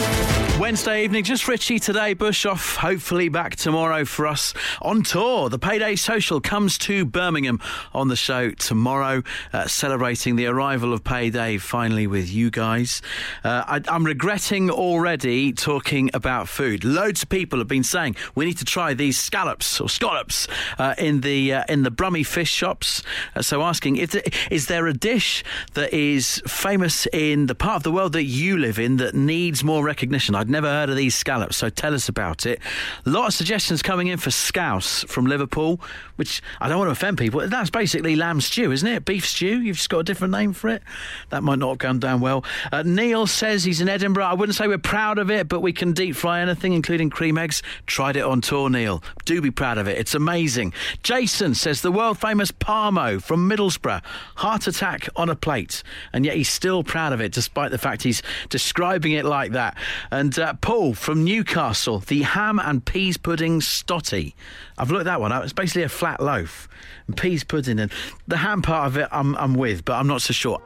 Wednesday 0.61 1.03
evening, 1.05 1.25
just 1.25 1.49
Richie 1.49 1.79
today. 1.79 2.13
Bush 2.13 2.45
off, 2.45 2.77
hopefully 2.77 3.31
back 3.31 3.57
tomorrow 3.57 4.05
for 4.05 4.27
us 4.27 4.53
on 4.83 5.03
tour. 5.03 5.49
The 5.49 5.59
Payday 5.59 5.97
Social 5.97 6.43
comes 6.43 6.77
to 6.77 7.07
Birmingham 7.07 7.59
on 7.95 8.09
the 8.09 8.17
show 8.17 8.51
tomorrow, 8.51 9.23
uh, 9.55 9.67
celebrating 9.67 10.37
the 10.37 10.45
arrival 10.45 10.93
of 10.93 11.03
Payday 11.03 11.57
finally 11.57 12.07
with 12.07 12.31
you 12.31 12.51
guys. 12.51 13.01
Uh, 13.43 13.81
I, 13.89 13.97
am 13.97 14.05
regretting 14.05 14.69
already 14.69 15.55
talking 15.55 16.11
about 16.13 16.51
food. 16.51 16.85
Loads 16.85 17.23
of 17.23 17.31
people 17.31 17.61
have 17.61 17.69
been 17.69 17.83
saying 17.83 18.17
we 18.35 18.45
need 18.45 18.59
to 18.59 18.67
try 18.67 18.93
these 18.93 19.19
scallops 19.19 19.81
or 19.81 19.89
scallops 19.89 20.49
uh, 20.79 20.95
in 20.99 21.23
the 21.23 21.55
uh, 21.55 21.65
in 21.67 21.83
the 21.83 21.91
Brummy 21.91 22.25
fish 22.25 22.53
shops. 22.53 23.03
Uh, 23.35 23.41
so 23.41 23.63
asking, 23.63 23.97
is 23.97 24.67
there 24.67 24.87
a 24.87 24.93
dish 24.93 25.43
that 25.73 25.95
is 25.95 26.43
famous? 26.47 26.90
In 27.13 27.47
the 27.47 27.55
part 27.55 27.77
of 27.77 27.83
the 27.83 27.93
world 27.93 28.13
that 28.13 28.25
you 28.25 28.57
live 28.57 28.79
in 28.79 28.97
that 28.99 29.15
needs 29.15 29.65
more 29.65 29.85
recognition? 29.85 30.35
I'd 30.35 30.51
never 30.51 30.69
heard 30.69 30.91
of 30.91 30.97
these 30.97 31.15
scallops, 31.15 31.57
so 31.57 31.69
tell 31.69 31.95
us 31.95 32.09
about 32.09 32.47
it. 32.47 32.61
A 33.07 33.11
lot 33.11 33.29
of 33.29 33.35
suggestions 33.35 33.83
coming 33.83 34.09
in 34.09 34.19
for 34.19 34.31
scouse 34.31 35.05
from 35.05 35.27
Liverpool, 35.27 35.81
which 36.17 36.43
I 36.61 36.69
don't 36.69 36.79
want 36.79 36.89
to 36.89 36.93
offend 36.93 37.19
people. 37.19 37.47
That's 37.49 37.71
basically 37.71 38.17
lamb 38.17 38.41
stew, 38.41 38.73
isn't 38.73 38.89
it? 38.89 39.05
Beef 39.05 39.27
stew. 39.27 39.61
You've 39.61 39.77
just 39.77 39.91
got 39.91 39.99
a 39.99 40.05
different 40.05 40.33
name 40.33 40.53
for 40.53 40.69
it. 40.69 40.83
That 41.31 41.43
might 41.43 41.59
not 41.59 41.71
have 41.71 41.79
gone 41.79 41.99
down 41.99 42.21
well. 42.21 42.45
Uh, 42.71 42.83
Neil 42.83 43.27
says 43.27 43.65
he's 43.65 43.81
in 43.81 43.89
Edinburgh. 43.89 44.25
I 44.25 44.35
wouldn't 44.35 44.57
say 44.57 44.69
we're 44.69 44.79
proud 44.79 45.19
of 45.19 45.31
it, 45.31 45.49
but 45.49 45.61
we 45.61 45.73
can 45.73 45.93
deep 45.93 46.17
fry 46.17 46.41
anything, 46.41 46.73
including 46.73 47.11
cream 47.11 47.39
eggs. 47.39 47.63
Tried 47.87 48.17
it 48.17 48.25
on 48.25 48.41
tour, 48.41 48.69
Neil. 48.69 49.03
Do 49.25 49.41
be 49.41 49.51
proud 49.51 49.79
of 49.79 49.89
it. 49.89 49.99
It's 49.99 50.15
amazing. 50.15 50.73
Jason 51.03 51.55
says 51.55 51.81
the 51.81 51.93
world 51.93 52.19
famous 52.19 52.51
Parmo 52.51 53.23
from 53.23 53.49
Middlesbrough. 53.49 54.03
Heart 54.37 54.67
attack 54.67 55.09
on 55.17 55.29
a 55.29 55.37
plate, 55.37 55.83
and 56.13 56.25
yet 56.25 56.37
he's 56.37 56.49
still 56.49 56.80
still 56.81 56.93
proud 56.93 57.13
of 57.13 57.21
it, 57.21 57.33
despite 57.33 57.71
the 57.71 57.79
fact 57.79 58.03
he's 58.03 58.23
describing 58.49 59.13
it 59.13 59.25
like 59.25 59.53
that. 59.53 59.77
And 60.11 60.39
uh, 60.39 60.55
Paul 60.55 60.95
from 60.95 61.25
Newcastle, 61.25 61.99
the 61.99 62.23
ham 62.23 62.59
and 62.59 62.85
peas 62.85 63.17
pudding 63.17 63.61
stotty. 63.61 64.35
I've 64.79 64.91
looked 64.91 65.05
that 65.05 65.21
one 65.21 65.33
up. 65.33 65.45
It's 65.45 65.53
basically 65.53 65.83
a 65.83 65.89
flat 65.89 66.21
loaf 66.21 66.69
and 67.07 67.17
peas 67.17 67.45
pudding, 67.45 67.79
and 67.79 67.93
the 68.27 68.39
ham 68.39 68.63
part 68.63 68.87
of 68.87 68.97
it 68.97 69.09
I'm, 69.13 69.37
I'm 69.37 69.55
with, 69.55 69.85
but 69.85 69.95
I'm 69.95 70.07
not 70.07 70.23
so 70.23 70.33
sure. 70.33 70.63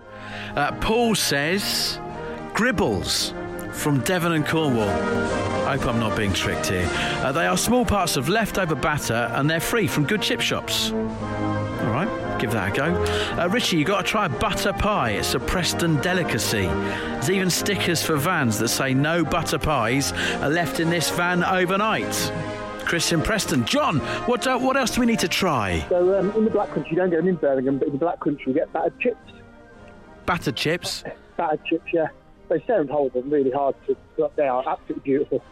Uh, 0.55 0.73
Paul 0.81 1.15
says 1.15 1.99
gribbles 2.55 3.35
from 3.73 4.01
Devon 4.01 4.33
and 4.33 4.47
Cornwall. 4.47 4.89
I 4.89 5.77
hope 5.77 5.87
I'm 5.87 5.99
not 5.99 6.17
being 6.17 6.33
tricked 6.33 6.69
here. 6.69 6.89
Uh, 7.23 7.33
they 7.33 7.47
are 7.47 7.57
small 7.57 7.85
parts 7.85 8.17
of 8.17 8.29
leftover 8.29 8.77
batter 8.77 9.31
and 9.35 9.51
they're 9.51 9.61
free 9.61 9.89
from 9.89 10.05
good 10.05 10.23
chip 10.23 10.41
shops. 10.41 10.93
All 10.93 11.91
right 11.91 12.24
give 12.39 12.53
that 12.53 12.73
a 12.73 12.77
go. 12.77 12.85
Uh, 13.41 13.49
Richie, 13.49 13.79
You've 13.79 13.89
got 13.89 14.05
to 14.05 14.11
try 14.11 14.29
butter 14.29 14.73
pie. 14.73 15.11
It's 15.11 15.35
a 15.35 15.41
Preston 15.41 15.97
delicacy. 16.01 16.67
There's 16.67 17.31
even 17.31 17.51
stickers 17.51 18.03
for 18.05 18.17
vans 18.17 18.59
that 18.59 18.69
say 18.69 18.95
no 18.95 19.25
butter 19.25 19.59
pies 19.59 20.13
are 20.13 20.51
left 20.51 20.81
in 20.81 20.91
this 20.91 21.11
van 21.11 21.45
overnight. 21.45 22.33
Christian 22.85 23.23
Preston. 23.23 23.65
John, 23.65 23.99
what 24.27 24.47
uh, 24.47 24.59
what 24.59 24.77
else 24.77 24.91
do 24.93 25.01
we 25.01 25.07
need 25.07 25.19
to 25.21 25.29
try? 25.29 25.85
So 25.89 26.19
um, 26.19 26.31
in 26.33 26.45
the 26.45 26.51
Black 26.51 26.69
Country, 26.69 26.91
you 26.91 26.97
don't 26.97 27.11
get 27.11 27.17
them 27.17 27.29
in 27.29 27.37
Birmingham, 27.37 27.79
but 27.79 27.89
in 27.89 27.93
the 27.93 27.99
Black 27.99 28.21
Country, 28.21 28.53
you 28.53 28.55
get 28.55 28.73
battered 28.73 28.99
chips. 29.01 29.33
Battered 30.27 30.57
chips? 30.57 31.05
Battered 31.37 31.65
chips, 31.65 31.87
yeah. 31.93 32.09
They 32.49 32.63
sound 32.67 32.91
horrible, 32.91 33.23
really 33.23 33.51
hard 33.51 33.75
to, 33.87 33.97
but 34.19 34.37
they 34.37 34.47
are 34.47 34.63
absolutely 34.69 35.03
beautiful. 35.03 35.43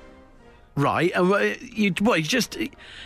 Right, 0.77 1.13
and 1.15 1.59
you 1.61 1.93
what? 2.01 2.21
You 2.21 2.25
just 2.25 2.55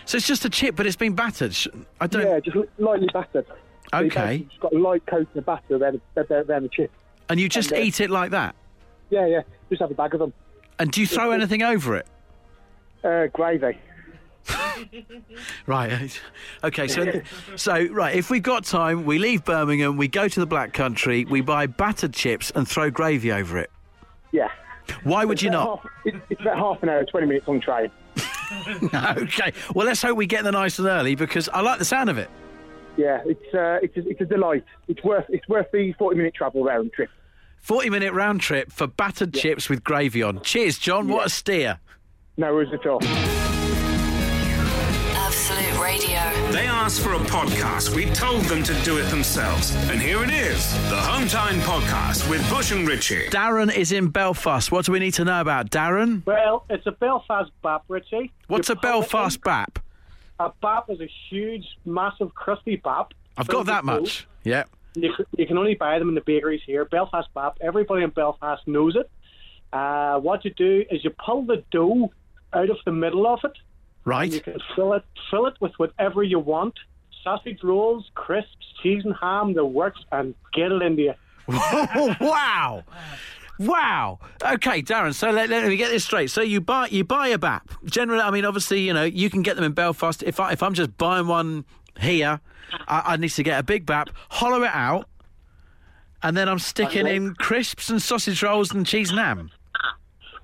so 0.04 0.16
it's 0.16 0.26
just 0.26 0.44
a 0.44 0.50
chip, 0.50 0.76
but 0.76 0.86
it's 0.86 0.96
been 0.96 1.14
battered. 1.14 1.56
I 2.00 2.06
don't. 2.06 2.22
Yeah, 2.22 2.38
just 2.38 2.56
lightly 2.78 3.08
battered. 3.12 3.46
Okay. 4.04 4.46
It's 4.48 4.58
got 4.58 4.72
a 4.72 4.78
light 4.78 5.06
coat 5.06 5.28
of 5.34 5.46
batter 5.46 5.76
around, 5.76 6.00
around 6.16 6.62
the 6.62 6.68
chip. 6.68 6.90
And 7.28 7.40
you 7.40 7.48
just 7.48 7.72
and, 7.72 7.80
uh, 7.80 7.84
eat 7.84 8.00
it 8.00 8.10
like 8.10 8.30
that? 8.30 8.54
Yeah, 9.10 9.26
yeah. 9.26 9.42
Just 9.68 9.80
have 9.80 9.90
a 9.90 9.94
bag 9.94 10.14
of 10.14 10.20
them. 10.20 10.32
And 10.78 10.90
do 10.90 11.00
you 11.00 11.06
throw 11.06 11.30
anything 11.32 11.62
over 11.62 11.96
it? 11.96 12.06
Uh, 13.02 13.26
gravy. 13.32 13.78
right. 15.66 16.20
Okay. 16.64 16.88
So, 16.88 17.22
so 17.54 17.86
right. 17.86 18.14
If 18.16 18.30
we've 18.30 18.42
got 18.42 18.64
time, 18.64 19.04
we 19.04 19.18
leave 19.18 19.44
Birmingham, 19.44 19.96
we 19.96 20.08
go 20.08 20.26
to 20.26 20.40
the 20.40 20.46
Black 20.46 20.72
Country, 20.72 21.24
we 21.24 21.40
buy 21.40 21.66
battered 21.66 22.12
chips 22.12 22.50
and 22.54 22.66
throw 22.66 22.90
gravy 22.90 23.30
over 23.30 23.58
it. 23.58 23.70
Yeah. 24.32 24.48
Why 25.04 25.24
would 25.24 25.42
you 25.42 25.50
not? 25.50 25.80
Half, 25.80 26.16
it's 26.30 26.40
about 26.40 26.58
half 26.58 26.82
an 26.82 26.88
hour, 26.88 27.04
twenty 27.04 27.26
minutes 27.26 27.46
on 27.48 27.60
train. 27.60 27.90
okay. 28.94 29.52
Well, 29.74 29.86
let's 29.86 30.02
hope 30.02 30.16
we 30.16 30.26
get 30.26 30.42
there 30.42 30.52
nice 30.52 30.78
and 30.78 30.88
early 30.88 31.14
because 31.14 31.48
I 31.48 31.60
like 31.60 31.78
the 31.78 31.84
sound 31.84 32.10
of 32.10 32.18
it 32.18 32.30
yeah, 32.96 33.22
it's 33.24 33.54
uh, 33.54 33.78
it's 33.82 33.96
a, 33.96 34.08
it's 34.08 34.20
a 34.20 34.24
delight. 34.24 34.64
It's 34.88 35.02
worth 35.04 35.26
it's 35.28 35.48
worth 35.48 35.66
the 35.72 35.92
forty 35.98 36.16
minute 36.16 36.34
travel 36.34 36.64
round 36.64 36.92
trip. 36.92 37.10
Forty 37.58 37.90
minute 37.90 38.12
round 38.12 38.40
trip 38.40 38.70
for 38.70 38.86
battered 38.86 39.34
yeah. 39.34 39.42
chips 39.42 39.68
with 39.68 39.82
gravy 39.84 40.22
on. 40.22 40.40
Cheers, 40.42 40.78
John. 40.78 41.08
Yeah. 41.08 41.14
What 41.14 41.26
a 41.26 41.30
steer. 41.30 41.80
No 42.36 42.52
worries 42.52 42.72
at 42.72 42.86
all. 42.86 43.00
Absolute 45.26 45.82
Radio. 45.82 46.52
They 46.52 46.66
asked 46.66 47.00
for 47.00 47.14
a 47.14 47.18
podcast. 47.18 47.94
We 47.94 48.06
told 48.06 48.42
them 48.44 48.62
to 48.62 48.74
do 48.84 48.98
it 48.98 49.04
themselves. 49.10 49.74
And 49.90 50.00
here 50.00 50.22
it 50.22 50.30
is 50.30 50.72
the 50.90 50.96
Home 50.96 51.26
Time 51.28 51.60
Podcast 51.60 52.28
with 52.30 52.48
Bush 52.50 52.72
and 52.72 52.86
Richie. 52.86 53.26
Darren 53.28 53.74
is 53.74 53.90
in 53.92 54.08
Belfast. 54.08 54.70
What 54.70 54.84
do 54.84 54.92
we 54.92 54.98
need 54.98 55.14
to 55.14 55.24
know 55.24 55.40
about 55.40 55.70
Darren? 55.70 56.24
Well, 56.26 56.64
it's 56.70 56.86
a 56.86 56.92
Belfast 56.92 57.50
BAP, 57.62 57.84
Richie. 57.88 58.32
What's 58.48 58.70
a 58.70 58.76
Belfast 58.76 59.40
BAP? 59.42 59.78
A 60.38 60.52
bap 60.60 60.90
is 60.90 61.00
a 61.00 61.08
huge, 61.30 61.64
massive, 61.84 62.34
crusty 62.34 62.76
bap. 62.76 63.12
I've 63.36 63.48
got 63.48 63.66
that 63.66 63.84
much. 63.84 64.26
Yeah. 64.44 64.64
You, 64.94 65.12
you, 65.36 65.46
can 65.46 65.58
only 65.58 65.74
buy 65.74 65.98
them 65.98 66.08
in 66.08 66.14
the 66.14 66.22
bakeries 66.22 66.62
here. 66.64 66.84
Belfast 66.84 67.28
bap. 67.34 67.58
Everybody 67.60 68.02
in 68.02 68.10
Belfast 68.10 68.66
knows 68.66 68.96
it. 68.96 69.10
Uh, 69.72 70.18
what 70.20 70.44
you 70.44 70.52
do 70.52 70.84
is 70.90 71.04
you 71.04 71.10
pull 71.10 71.44
the 71.44 71.62
dough 71.70 72.10
out 72.52 72.70
of 72.70 72.78
the 72.84 72.92
middle 72.92 73.26
of 73.26 73.40
it. 73.44 73.52
Right. 74.04 74.32
You 74.32 74.40
can 74.40 74.58
fill 74.74 74.94
it, 74.94 75.04
fill 75.30 75.46
it 75.46 75.54
with 75.60 75.72
whatever 75.78 76.22
you 76.22 76.38
want. 76.38 76.74
Sausage 77.24 77.62
rolls, 77.62 78.08
crisps, 78.14 78.66
cheese 78.82 79.02
and 79.04 79.14
ham, 79.20 79.54
the 79.54 79.64
works, 79.64 80.00
and 80.12 80.34
get 80.52 80.70
it 80.70 80.80
into 80.80 81.02
you. 81.02 81.14
wow. 81.48 82.84
Wow. 83.58 84.18
Okay, 84.42 84.82
Darren. 84.82 85.14
So 85.14 85.30
let, 85.30 85.48
let, 85.48 85.66
me 85.66 85.76
get 85.76 85.90
this 85.90 86.04
straight. 86.04 86.30
So 86.30 86.42
you 86.42 86.60
buy 86.60 86.88
you 86.88 87.04
buy 87.04 87.28
a 87.28 87.38
BAP. 87.38 87.70
Generally, 87.84 88.22
I 88.22 88.30
mean, 88.30 88.44
obviously, 88.44 88.80
you 88.80 88.92
know, 88.92 89.04
you 89.04 89.30
can 89.30 89.42
get 89.42 89.56
them 89.56 89.64
in 89.64 89.72
Belfast. 89.72 90.22
If 90.22 90.40
I 90.40 90.52
if 90.52 90.62
I'm 90.62 90.74
just 90.74 90.96
buying 90.98 91.26
one 91.26 91.64
here, 91.98 92.40
I, 92.88 93.02
I 93.06 93.16
need 93.16 93.30
to 93.30 93.42
get 93.42 93.58
a 93.58 93.62
big 93.62 93.86
BAP, 93.86 94.10
hollow 94.28 94.62
it 94.62 94.70
out, 94.72 95.08
and 96.22 96.36
then 96.36 96.48
I'm 96.48 96.58
sticking 96.58 97.06
in 97.06 97.34
crisps 97.34 97.88
and 97.88 98.00
sausage 98.02 98.42
rolls 98.42 98.72
and 98.72 98.86
cheese 98.86 99.10
and 99.10 99.18
ham. 99.18 99.50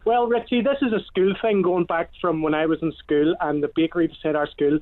Well, 0.05 0.27
Richie, 0.27 0.63
this 0.63 0.79
is 0.83 0.93
a 0.93 1.05
school 1.05 1.35
thing 1.41 1.63
going 1.63 1.85
back 1.85 2.11
from 2.21 2.43
when 2.43 2.55
I 2.55 2.67
was 2.67 2.79
in 2.83 2.93
school, 2.93 3.37
and 3.41 3.63
the 3.63 3.71
bakery 3.77 4.09
beside 4.09 4.35
our 4.35 4.49
school 4.49 4.81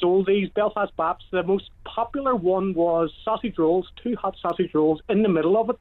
sold 0.00 0.26
these 0.26 0.48
Belfast 0.50 0.96
Baps. 0.96 1.24
The 1.30 1.42
most 1.42 1.70
popular 1.84 2.34
one 2.34 2.72
was 2.72 3.12
sausage 3.24 3.58
rolls, 3.58 3.88
two 4.02 4.16
hot 4.16 4.36
sausage 4.40 4.72
rolls 4.72 5.02
in 5.08 5.22
the 5.22 5.28
middle 5.28 5.60
of 5.60 5.70
it. 5.70 5.76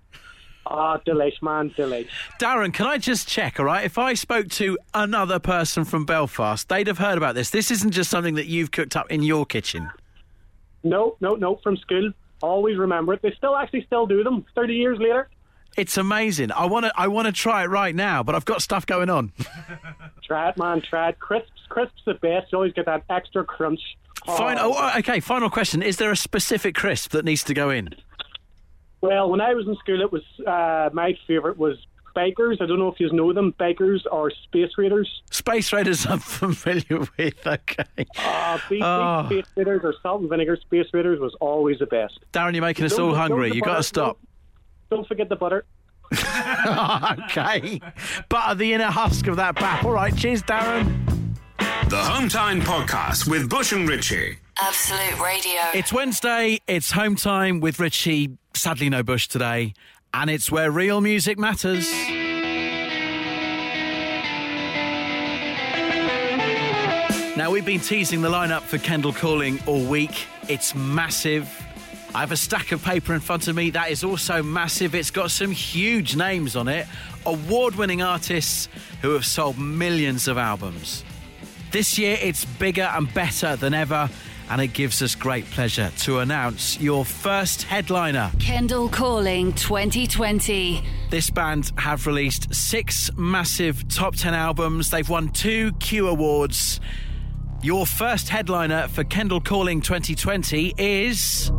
Ah, 0.66 0.98
delish, 1.06 1.42
man, 1.42 1.72
delish. 1.72 2.08
Darren, 2.40 2.74
can 2.74 2.86
I 2.86 2.98
just 2.98 3.28
check, 3.28 3.60
all 3.60 3.66
right? 3.66 3.84
If 3.84 3.98
I 3.98 4.14
spoke 4.14 4.48
to 4.50 4.78
another 4.94 5.40
person 5.40 5.86
from 5.86 6.06
Belfast, 6.06 6.68
they'd 6.70 6.88
have 6.88 7.00
heard 7.00 7.18
about 7.18 7.36
this. 7.36 7.50
This 7.50 7.72
isn't 7.72 7.92
just 7.92 8.10
something 8.10 8.36
that 8.36 8.46
you've 8.48 8.72
cooked 8.72 8.96
up 8.96 9.10
in 9.10 9.24
your 9.24 9.46
kitchen. 9.46 9.90
No, 10.84 11.18
no, 11.20 11.36
no, 11.36 11.58
from 11.64 11.78
school. 11.78 12.12
Always 12.42 12.78
remember 12.78 13.14
it. 13.14 13.22
They 13.22 13.34
still 13.38 13.56
actually 13.56 13.84
still 13.86 14.08
do 14.08 14.24
them 14.24 14.46
30 14.56 14.74
years 14.74 15.00
later. 15.00 15.30
It's 15.78 15.98
amazing. 15.98 16.52
I 16.52 16.66
want 16.66 16.86
to. 16.86 16.92
I 16.98 17.08
want 17.08 17.28
to 17.28 17.32
try 17.32 17.64
it 17.64 17.68
right 17.68 17.96
now, 17.96 18.24
but 18.24 18.36
I've 18.36 18.44
got 18.46 18.62
stuff 18.62 18.86
going 18.86 19.10
on. 19.10 19.32
Try 20.24 20.50
it, 20.50 20.58
man, 20.58 20.82
try 20.82 21.10
it. 21.10 21.20
Crisps, 21.20 21.50
crisps 21.70 22.02
the 22.06 22.14
best. 22.16 22.52
You 22.52 22.58
always 22.58 22.74
get 22.74 22.86
that 22.86 23.04
extra 23.10 23.44
crunch. 23.44 23.80
Fine. 24.26 24.58
Oh, 24.60 24.92
okay. 25.00 25.20
Final 25.20 25.50
question: 25.50 25.82
Is 25.82 25.98
there 25.98 26.12
a 26.12 26.16
specific 26.16 26.76
crisp 26.76 27.12
that 27.12 27.26
needs 27.26 27.44
to 27.46 27.54
go 27.54 27.70
in? 27.70 27.96
Well, 29.02 29.30
when 29.30 29.42
I 29.42 29.54
was 29.54 29.68
in 29.68 29.76
school, 29.78 30.02
it 30.02 30.12
was 30.12 30.22
uh, 30.46 30.90
my 30.94 31.18
favourite 31.28 31.58
was 31.58 31.78
Bakers. 32.14 32.58
I 32.62 32.66
don't 32.66 32.78
know 32.78 32.90
if 32.90 33.00
you 33.00 33.12
know 33.14 33.32
them. 33.34 33.56
Bakers 33.58 34.06
or 34.12 34.32
Space 34.44 34.72
Raiders. 34.78 35.10
Space 35.32 35.72
Raiders, 35.74 36.06
I'm 36.10 36.20
familiar 36.20 37.08
with. 37.18 37.48
Okay. 37.48 38.06
Uh, 38.18 38.60
beef, 38.70 38.84
Oh. 38.84 39.26
beef 39.30 39.46
Space 39.46 39.54
Raiders 39.58 39.82
or 39.84 39.94
salt 40.04 40.22
and 40.22 40.30
vinegar 40.30 40.58
Space 40.58 40.88
Raiders 40.94 41.20
was 41.20 41.36
always 41.40 41.80
the 41.80 41.86
best. 41.88 42.20
Darren, 42.34 42.54
you're 42.54 42.62
making 42.62 42.86
us 42.86 42.96
Don't- 42.96 43.10
all 43.10 43.16
hungry. 43.16 43.52
You've 43.54 43.64
got 43.66 43.78
to 43.78 43.84
stop. 43.84 44.20
Don't 44.90 45.08
forget 45.08 45.30
the 45.30 45.36
butter. 45.38 45.66
okay. 46.12 47.80
Butter 48.30 48.56
the 48.56 48.74
inner 48.74 48.86
husk 48.92 49.28
of 49.28 49.38
that 49.38 49.56
bap. 49.56 49.86
All 49.86 49.92
right. 49.94 50.16
Cheers, 50.16 50.44
Darren. 50.44 51.08
The 51.90 51.96
Hometime 52.02 52.62
Podcast 52.62 53.30
with 53.30 53.50
Bush 53.50 53.72
and 53.72 53.88
Ritchie. 53.88 54.38
Absolute 54.64 55.20
Radio. 55.20 55.60
It's 55.74 55.92
Wednesday. 55.92 56.60
It's 56.68 56.92
home 56.92 57.16
time 57.16 57.62
with 57.62 57.80
Richie. 57.80 58.38
Sadly, 58.54 58.90
no 58.90 59.02
Bush 59.02 59.28
today. 59.28 59.74
And 60.14 60.30
it's 60.30 60.52
where 60.52 60.70
real 60.70 61.02
music 61.02 61.40
matters. 61.40 61.92
Now, 67.36 67.50
we've 67.50 67.66
been 67.66 67.80
teasing 67.80 68.22
the 68.22 68.30
lineup 68.30 68.62
for 68.62 68.78
Kendal 68.78 69.14
Calling 69.14 69.60
all 69.66 69.84
week. 69.84 70.28
It's 70.48 70.76
massive. 70.76 71.50
I 72.14 72.20
have 72.20 72.32
a 72.32 72.38
stack 72.38 72.72
of 72.72 72.84
paper 72.84 73.16
in 73.16 73.20
front 73.20 73.48
of 73.48 73.56
me 73.56 73.72
that 73.72 73.90
is 73.90 74.04
also 74.04 74.44
massive. 74.44 74.94
It's 74.94 75.10
got 75.10 75.32
some 75.32 75.50
huge 75.50 76.16
names 76.16 76.56
on 76.56 76.68
it, 76.68 76.86
award 77.26 77.78
winning 77.78 78.04
artists 78.04 78.70
who 79.02 79.10
have 79.14 79.26
sold 79.26 79.58
millions 79.58 80.28
of 80.28 80.38
albums. 80.38 81.04
This 81.72 81.98
year, 81.98 82.20
it's 82.22 82.46
bigger 82.46 82.84
and 82.84 83.12
better 83.12 83.56
than 83.56 83.74
ever, 83.74 84.08
and 84.50 84.62
it 84.62 84.74
gives 84.74 85.02
us 85.02 85.16
great 85.16 85.46
pleasure 85.46 85.92
to 86.00 86.20
announce 86.20 86.80
your 86.80 87.06
first 87.06 87.64
headliner. 87.64 88.32
Kendal 88.40 88.90
Calling 88.90 89.54
2020. 89.54 90.84
This 91.10 91.30
band 91.30 91.72
have 91.78 92.08
released 92.08 92.54
six 92.54 93.10
massive 93.18 93.88
top 93.88 94.16
10 94.16 94.34
albums. 94.34 94.90
They've 94.90 95.08
won 95.08 95.30
two 95.30 95.72
Q 95.74 96.08
Awards. 96.08 96.80
Your 97.62 97.86
first 97.86 98.30
headliner 98.30 98.88
for 98.88 99.04
Kendal 99.04 99.42
Calling 99.42 99.82
2020 99.82 100.74
is. 100.78 101.52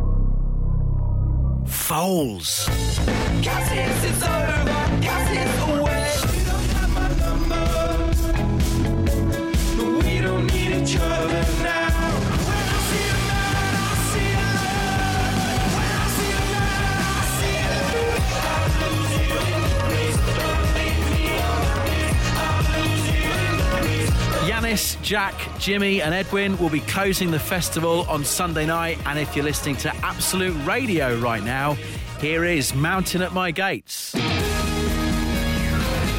Foals. 1.65 2.69
Yannis, 24.73 25.01
Jack, 25.03 25.35
Jimmy, 25.59 26.01
and 26.01 26.15
Edwin 26.15 26.57
will 26.57 26.69
be 26.69 26.79
closing 26.81 27.29
the 27.29 27.39
festival 27.39 28.05
on 28.09 28.25
Sunday 28.25 28.65
night. 28.65 28.97
And 29.05 29.19
if 29.19 29.35
you're 29.35 29.45
listening 29.45 29.75
to 29.77 29.95
Absolute 29.97 30.55
Radio 30.65 31.19
right 31.19 31.43
now, 31.43 31.73
here 32.19 32.43
is 32.43 32.73
Mountain 32.73 33.21
at 33.21 33.33
My 33.33 33.51
Gates. 33.51 34.15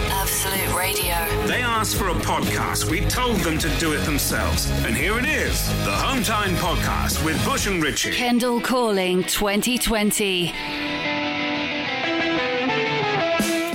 Absolute 0.06 0.76
Radio. 0.76 1.46
They 1.48 1.62
asked 1.62 1.96
for 1.96 2.10
a 2.10 2.14
podcast. 2.14 2.88
We 2.88 3.00
told 3.06 3.38
them 3.38 3.58
to 3.58 3.68
do 3.80 3.92
it 3.92 4.04
themselves. 4.04 4.70
And 4.84 4.96
here 4.96 5.18
it 5.18 5.26
is 5.26 5.66
the 5.84 5.90
Hometime 5.90 6.54
Podcast 6.56 7.24
with 7.24 7.44
Bush 7.44 7.66
and 7.66 7.82
Richie. 7.82 8.12
Kendal 8.12 8.60
Calling 8.60 9.24
2020. 9.24 10.93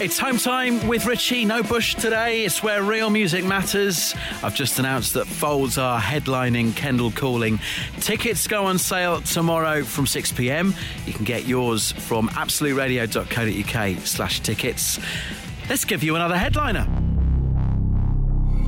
It's 0.02 0.18
home 0.18 0.38
time 0.38 0.88
with 0.88 1.06
Richie. 1.06 1.44
No 1.44 1.62
Bush 1.62 1.94
today. 1.94 2.46
It's 2.46 2.64
where 2.64 2.82
real 2.82 3.10
music 3.10 3.44
matters. 3.44 4.16
I've 4.42 4.56
just 4.56 4.80
announced 4.80 5.14
that 5.16 5.28
Foals 5.28 5.78
are 5.78 6.00
headlining 6.00 6.74
Kendal 6.74 7.12
Calling. 7.12 7.60
Tickets 8.00 8.48
go 8.48 8.64
on 8.68 8.78
sale 8.78 9.20
tomorrow 9.20 9.84
from 9.84 10.08
6 10.08 10.32
pm. 10.32 10.74
You 11.06 11.12
can 11.12 11.26
get 11.26 11.48
yours 11.48 11.92
from 11.92 12.30
absoluteradio.co.uk 12.30 14.08
slash 14.08 14.40
tickets. 14.40 15.00
Let's 15.68 15.84
give 15.84 16.02
you 16.02 16.16
another 16.16 16.38
headliner. 16.38 16.88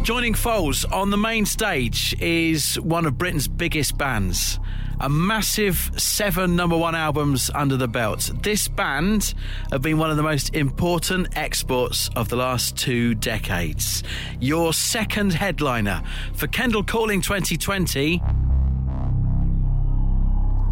Joining 0.03 0.33
Foals 0.33 0.83
on 0.85 1.11
the 1.11 1.17
main 1.17 1.45
stage 1.45 2.15
is 2.19 2.79
one 2.79 3.05
of 3.05 3.19
Britain's 3.19 3.47
biggest 3.47 3.99
bands. 3.99 4.59
A 4.99 5.07
massive 5.07 5.91
seven 5.95 6.55
number 6.55 6.75
one 6.75 6.95
albums 6.95 7.51
under 7.53 7.77
the 7.77 7.87
belt. 7.87 8.31
This 8.41 8.67
band 8.67 9.35
have 9.71 9.83
been 9.83 9.99
one 9.99 10.09
of 10.09 10.17
the 10.17 10.23
most 10.23 10.55
important 10.55 11.37
exports 11.37 12.09
of 12.15 12.29
the 12.29 12.35
last 12.35 12.75
two 12.75 13.13
decades. 13.13 14.01
Your 14.39 14.73
second 14.73 15.33
headliner 15.33 16.01
for 16.33 16.47
Kendal 16.47 16.83
Calling 16.83 17.21
2020 17.21 18.23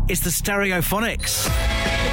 is 0.10 0.22
the 0.22 0.32
Stereophonics. 0.32 2.09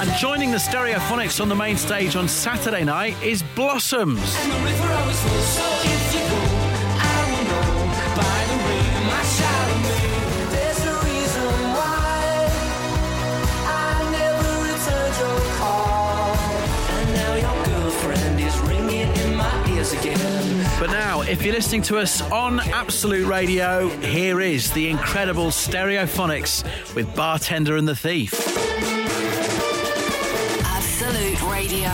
And 0.00 0.10
joining 0.18 0.50
the 0.50 0.56
Stereophonics 0.56 1.40
on 1.40 1.48
the 1.48 1.54
main 1.54 1.76
stage 1.76 2.16
on 2.16 2.26
Saturday 2.28 2.82
night 2.82 3.14
is 3.22 3.44
Blossoms. 3.54 4.18
If 21.32 21.42
you're 21.42 21.54
listening 21.54 21.80
to 21.80 21.96
us 21.96 22.20
on 22.30 22.60
Absolute 22.60 23.26
Radio, 23.26 23.88
here 24.00 24.42
is 24.42 24.70
the 24.72 24.86
incredible 24.90 25.46
Stereophonics 25.46 26.62
with 26.94 27.16
Bartender 27.16 27.76
and 27.76 27.88
the 27.88 27.96
Thief. 27.96 28.34
Absolute 30.62 31.42
Radio. 31.50 31.88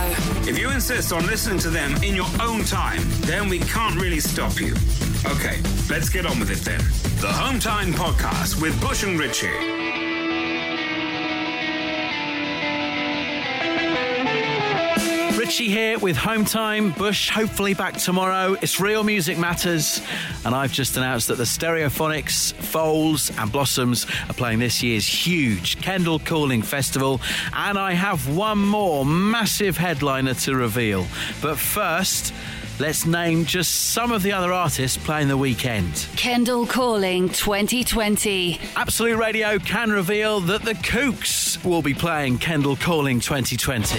If 0.51 0.59
you 0.59 0.71
insist 0.71 1.13
on 1.13 1.25
listening 1.27 1.61
to 1.61 1.71
them 1.71 1.95
in 2.03 2.17
your 2.17 2.27
own 2.43 2.65
time, 2.65 3.01
then 3.21 3.49
we 3.49 3.61
can't 3.61 3.95
really 3.95 4.19
stop 4.19 4.61
you. 4.61 4.75
Okay, 5.25 5.63
let's 5.89 6.09
get 6.09 6.27
on 6.27 6.41
with 6.41 6.51
it 6.51 6.65
then. 6.65 6.81
The 7.21 7.29
Hometime 7.29 7.93
Podcast 7.93 8.61
with 8.61 8.79
Bush 8.81 9.05
and 9.05 9.21
Ritchie. 9.21 9.88
Richie 15.49 15.71
here 15.71 15.99
with 15.99 16.19
Home 16.19 16.45
Time. 16.45 16.93
Bush 16.93 17.31
hopefully 17.31 17.73
back 17.73 17.97
tomorrow. 17.97 18.55
It's 18.61 18.79
Real 18.81 19.03
Music 19.03 19.39
Matters. 19.39 20.03
And 20.45 20.55
I've 20.55 20.75
just 20.75 20.99
announced 20.99 21.29
that 21.29 21.39
the 21.39 21.45
Stereophonics, 21.45 22.53
Foals, 22.53 23.31
and 23.39 23.51
Blossoms 23.51 24.05
are 24.29 24.35
playing 24.35 24.59
this 24.59 24.83
year's 24.83 25.07
huge 25.07 25.81
Kendal 25.81 26.19
Calling 26.19 26.61
Festival. 26.61 27.23
And 27.55 27.79
I 27.79 27.95
have 27.95 28.29
one 28.37 28.59
more 28.59 29.07
massive 29.07 29.79
headliner 29.79 30.35
to 30.35 30.55
reveal. 30.55 31.07
But 31.41 31.57
first, 31.57 32.35
let's 32.79 33.07
name 33.07 33.47
just 33.47 33.93
some 33.93 34.13
of 34.13 34.23
the 34.23 34.33
other 34.33 34.53
artists 34.53 34.99
playing 34.99 35.29
the 35.29 35.39
weekend. 35.39 36.09
Kendal 36.15 36.67
Calling 36.67 37.31
2020. 37.31 38.61
Absolute 38.77 39.17
Radio 39.17 39.59
can 39.59 39.91
reveal 39.91 40.41
that 40.41 40.61
the 40.61 40.75
Kooks 40.75 41.65
will 41.65 41.81
be 41.81 41.95
playing 41.95 42.37
Kendal 42.37 42.77
Calling 42.77 43.19
2020. 43.19 43.99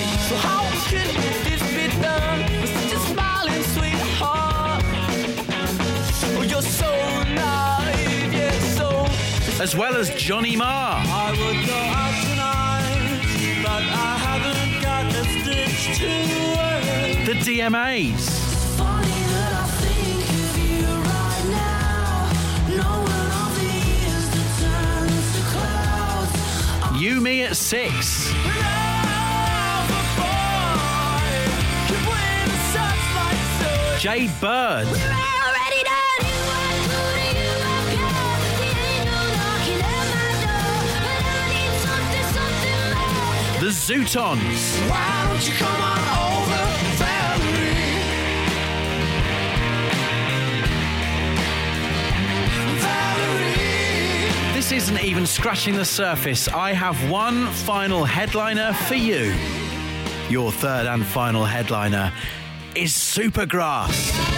As 9.62 9.76
well 9.76 9.98
as 9.98 10.10
Johnny 10.16 10.56
Marr. 10.56 11.04
The 17.26 17.34
DMAs. 17.34 18.40
You 26.98 27.20
Me 27.20 27.44
at 27.44 27.58
Six. 27.58 28.32
Jade 34.00 34.32
Bird. 34.40 35.19
The 43.70 43.76
Zutons. 43.76 44.90
Why 44.90 45.28
don't 45.30 45.48
you 45.48 45.54
come 45.54 45.80
on 45.80 46.00
over, 46.26 46.64
Valerie? 46.98 47.76
Valerie. 52.82 54.54
This 54.56 54.72
isn't 54.72 55.00
even 55.04 55.28
scratching 55.28 55.76
the 55.76 55.86
surface. 55.86 56.48
I 56.48 56.74
have 56.74 57.12
one 57.12 57.46
final 57.46 58.06
headliner 58.06 58.74
for 58.74 58.96
you. 58.96 59.36
Your 60.32 60.52
third 60.52 60.88
and 60.88 61.06
final 61.06 61.46
headliner 61.46 62.12
is 62.74 62.92
Supergrass. 62.92 64.29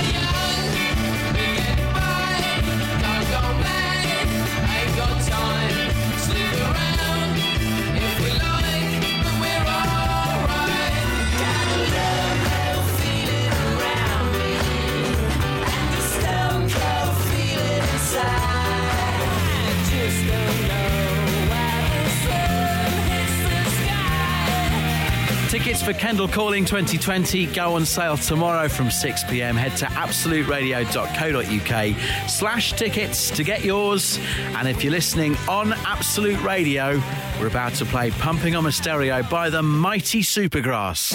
Tickets 25.61 25.83
for 25.83 25.93
Kendal 25.93 26.27
Calling 26.27 26.65
2020 26.65 27.45
go 27.45 27.75
on 27.75 27.85
sale 27.85 28.17
tomorrow 28.17 28.67
from 28.67 28.89
6 28.89 29.25
pm. 29.25 29.55
Head 29.55 29.77
to 29.77 29.85
absoluteradio.co.uk 29.85 32.27
slash 32.27 32.73
tickets 32.73 33.29
to 33.29 33.43
get 33.43 33.63
yours. 33.63 34.17
And 34.55 34.67
if 34.67 34.83
you're 34.83 34.91
listening 34.91 35.37
on 35.47 35.73
Absolute 35.85 36.41
Radio, 36.41 36.99
we're 37.39 37.45
about 37.45 37.75
to 37.75 37.85
play 37.85 38.09
Pumping 38.09 38.55
on 38.55 38.65
a 38.65 38.71
Stereo 38.71 39.21
by 39.21 39.51
the 39.51 39.61
mighty 39.61 40.23
Supergrass. 40.23 41.11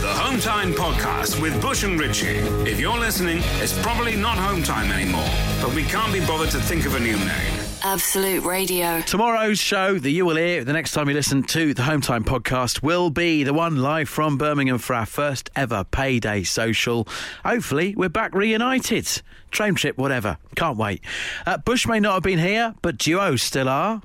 The 0.00 0.14
Home 0.14 0.40
Time 0.40 0.72
Podcast 0.72 1.42
with 1.42 1.60
Bush 1.60 1.84
and 1.84 2.00
Ritchie. 2.00 2.38
If 2.66 2.80
you're 2.80 2.98
listening, 2.98 3.42
it's 3.60 3.78
probably 3.82 4.16
not 4.16 4.38
Home 4.38 4.62
Time 4.62 4.90
anymore, 4.90 5.28
but 5.60 5.74
we 5.74 5.82
can't 5.82 6.10
be 6.10 6.20
bothered 6.20 6.48
to 6.52 6.58
think 6.58 6.86
of 6.86 6.94
a 6.94 7.00
new 7.00 7.18
name. 7.18 7.63
Absolute 7.84 8.42
Radio. 8.44 9.02
Tomorrow's 9.02 9.58
show 9.58 9.98
that 9.98 10.10
you 10.10 10.24
will 10.24 10.36
hear 10.36 10.64
the 10.64 10.72
next 10.72 10.92
time 10.92 11.06
you 11.06 11.14
listen 11.14 11.42
to 11.42 11.74
the 11.74 11.82
Home 11.82 12.00
Time 12.00 12.24
podcast 12.24 12.82
will 12.82 13.10
be 13.10 13.44
the 13.44 13.52
one 13.52 13.76
live 13.76 14.08
from 14.08 14.38
Birmingham 14.38 14.78
for 14.78 14.94
our 14.94 15.04
first 15.04 15.50
ever 15.54 15.84
payday 15.84 16.44
social. 16.44 17.06
Hopefully, 17.44 17.94
we're 17.94 18.08
back 18.08 18.34
reunited. 18.34 19.20
Train 19.50 19.74
trip, 19.74 19.98
whatever. 19.98 20.38
Can't 20.56 20.78
wait. 20.78 21.04
Uh, 21.44 21.58
Bush 21.58 21.86
may 21.86 22.00
not 22.00 22.14
have 22.14 22.22
been 22.22 22.38
here, 22.38 22.74
but 22.80 22.96
duos 22.96 23.42
still 23.42 23.68
are. 23.68 24.00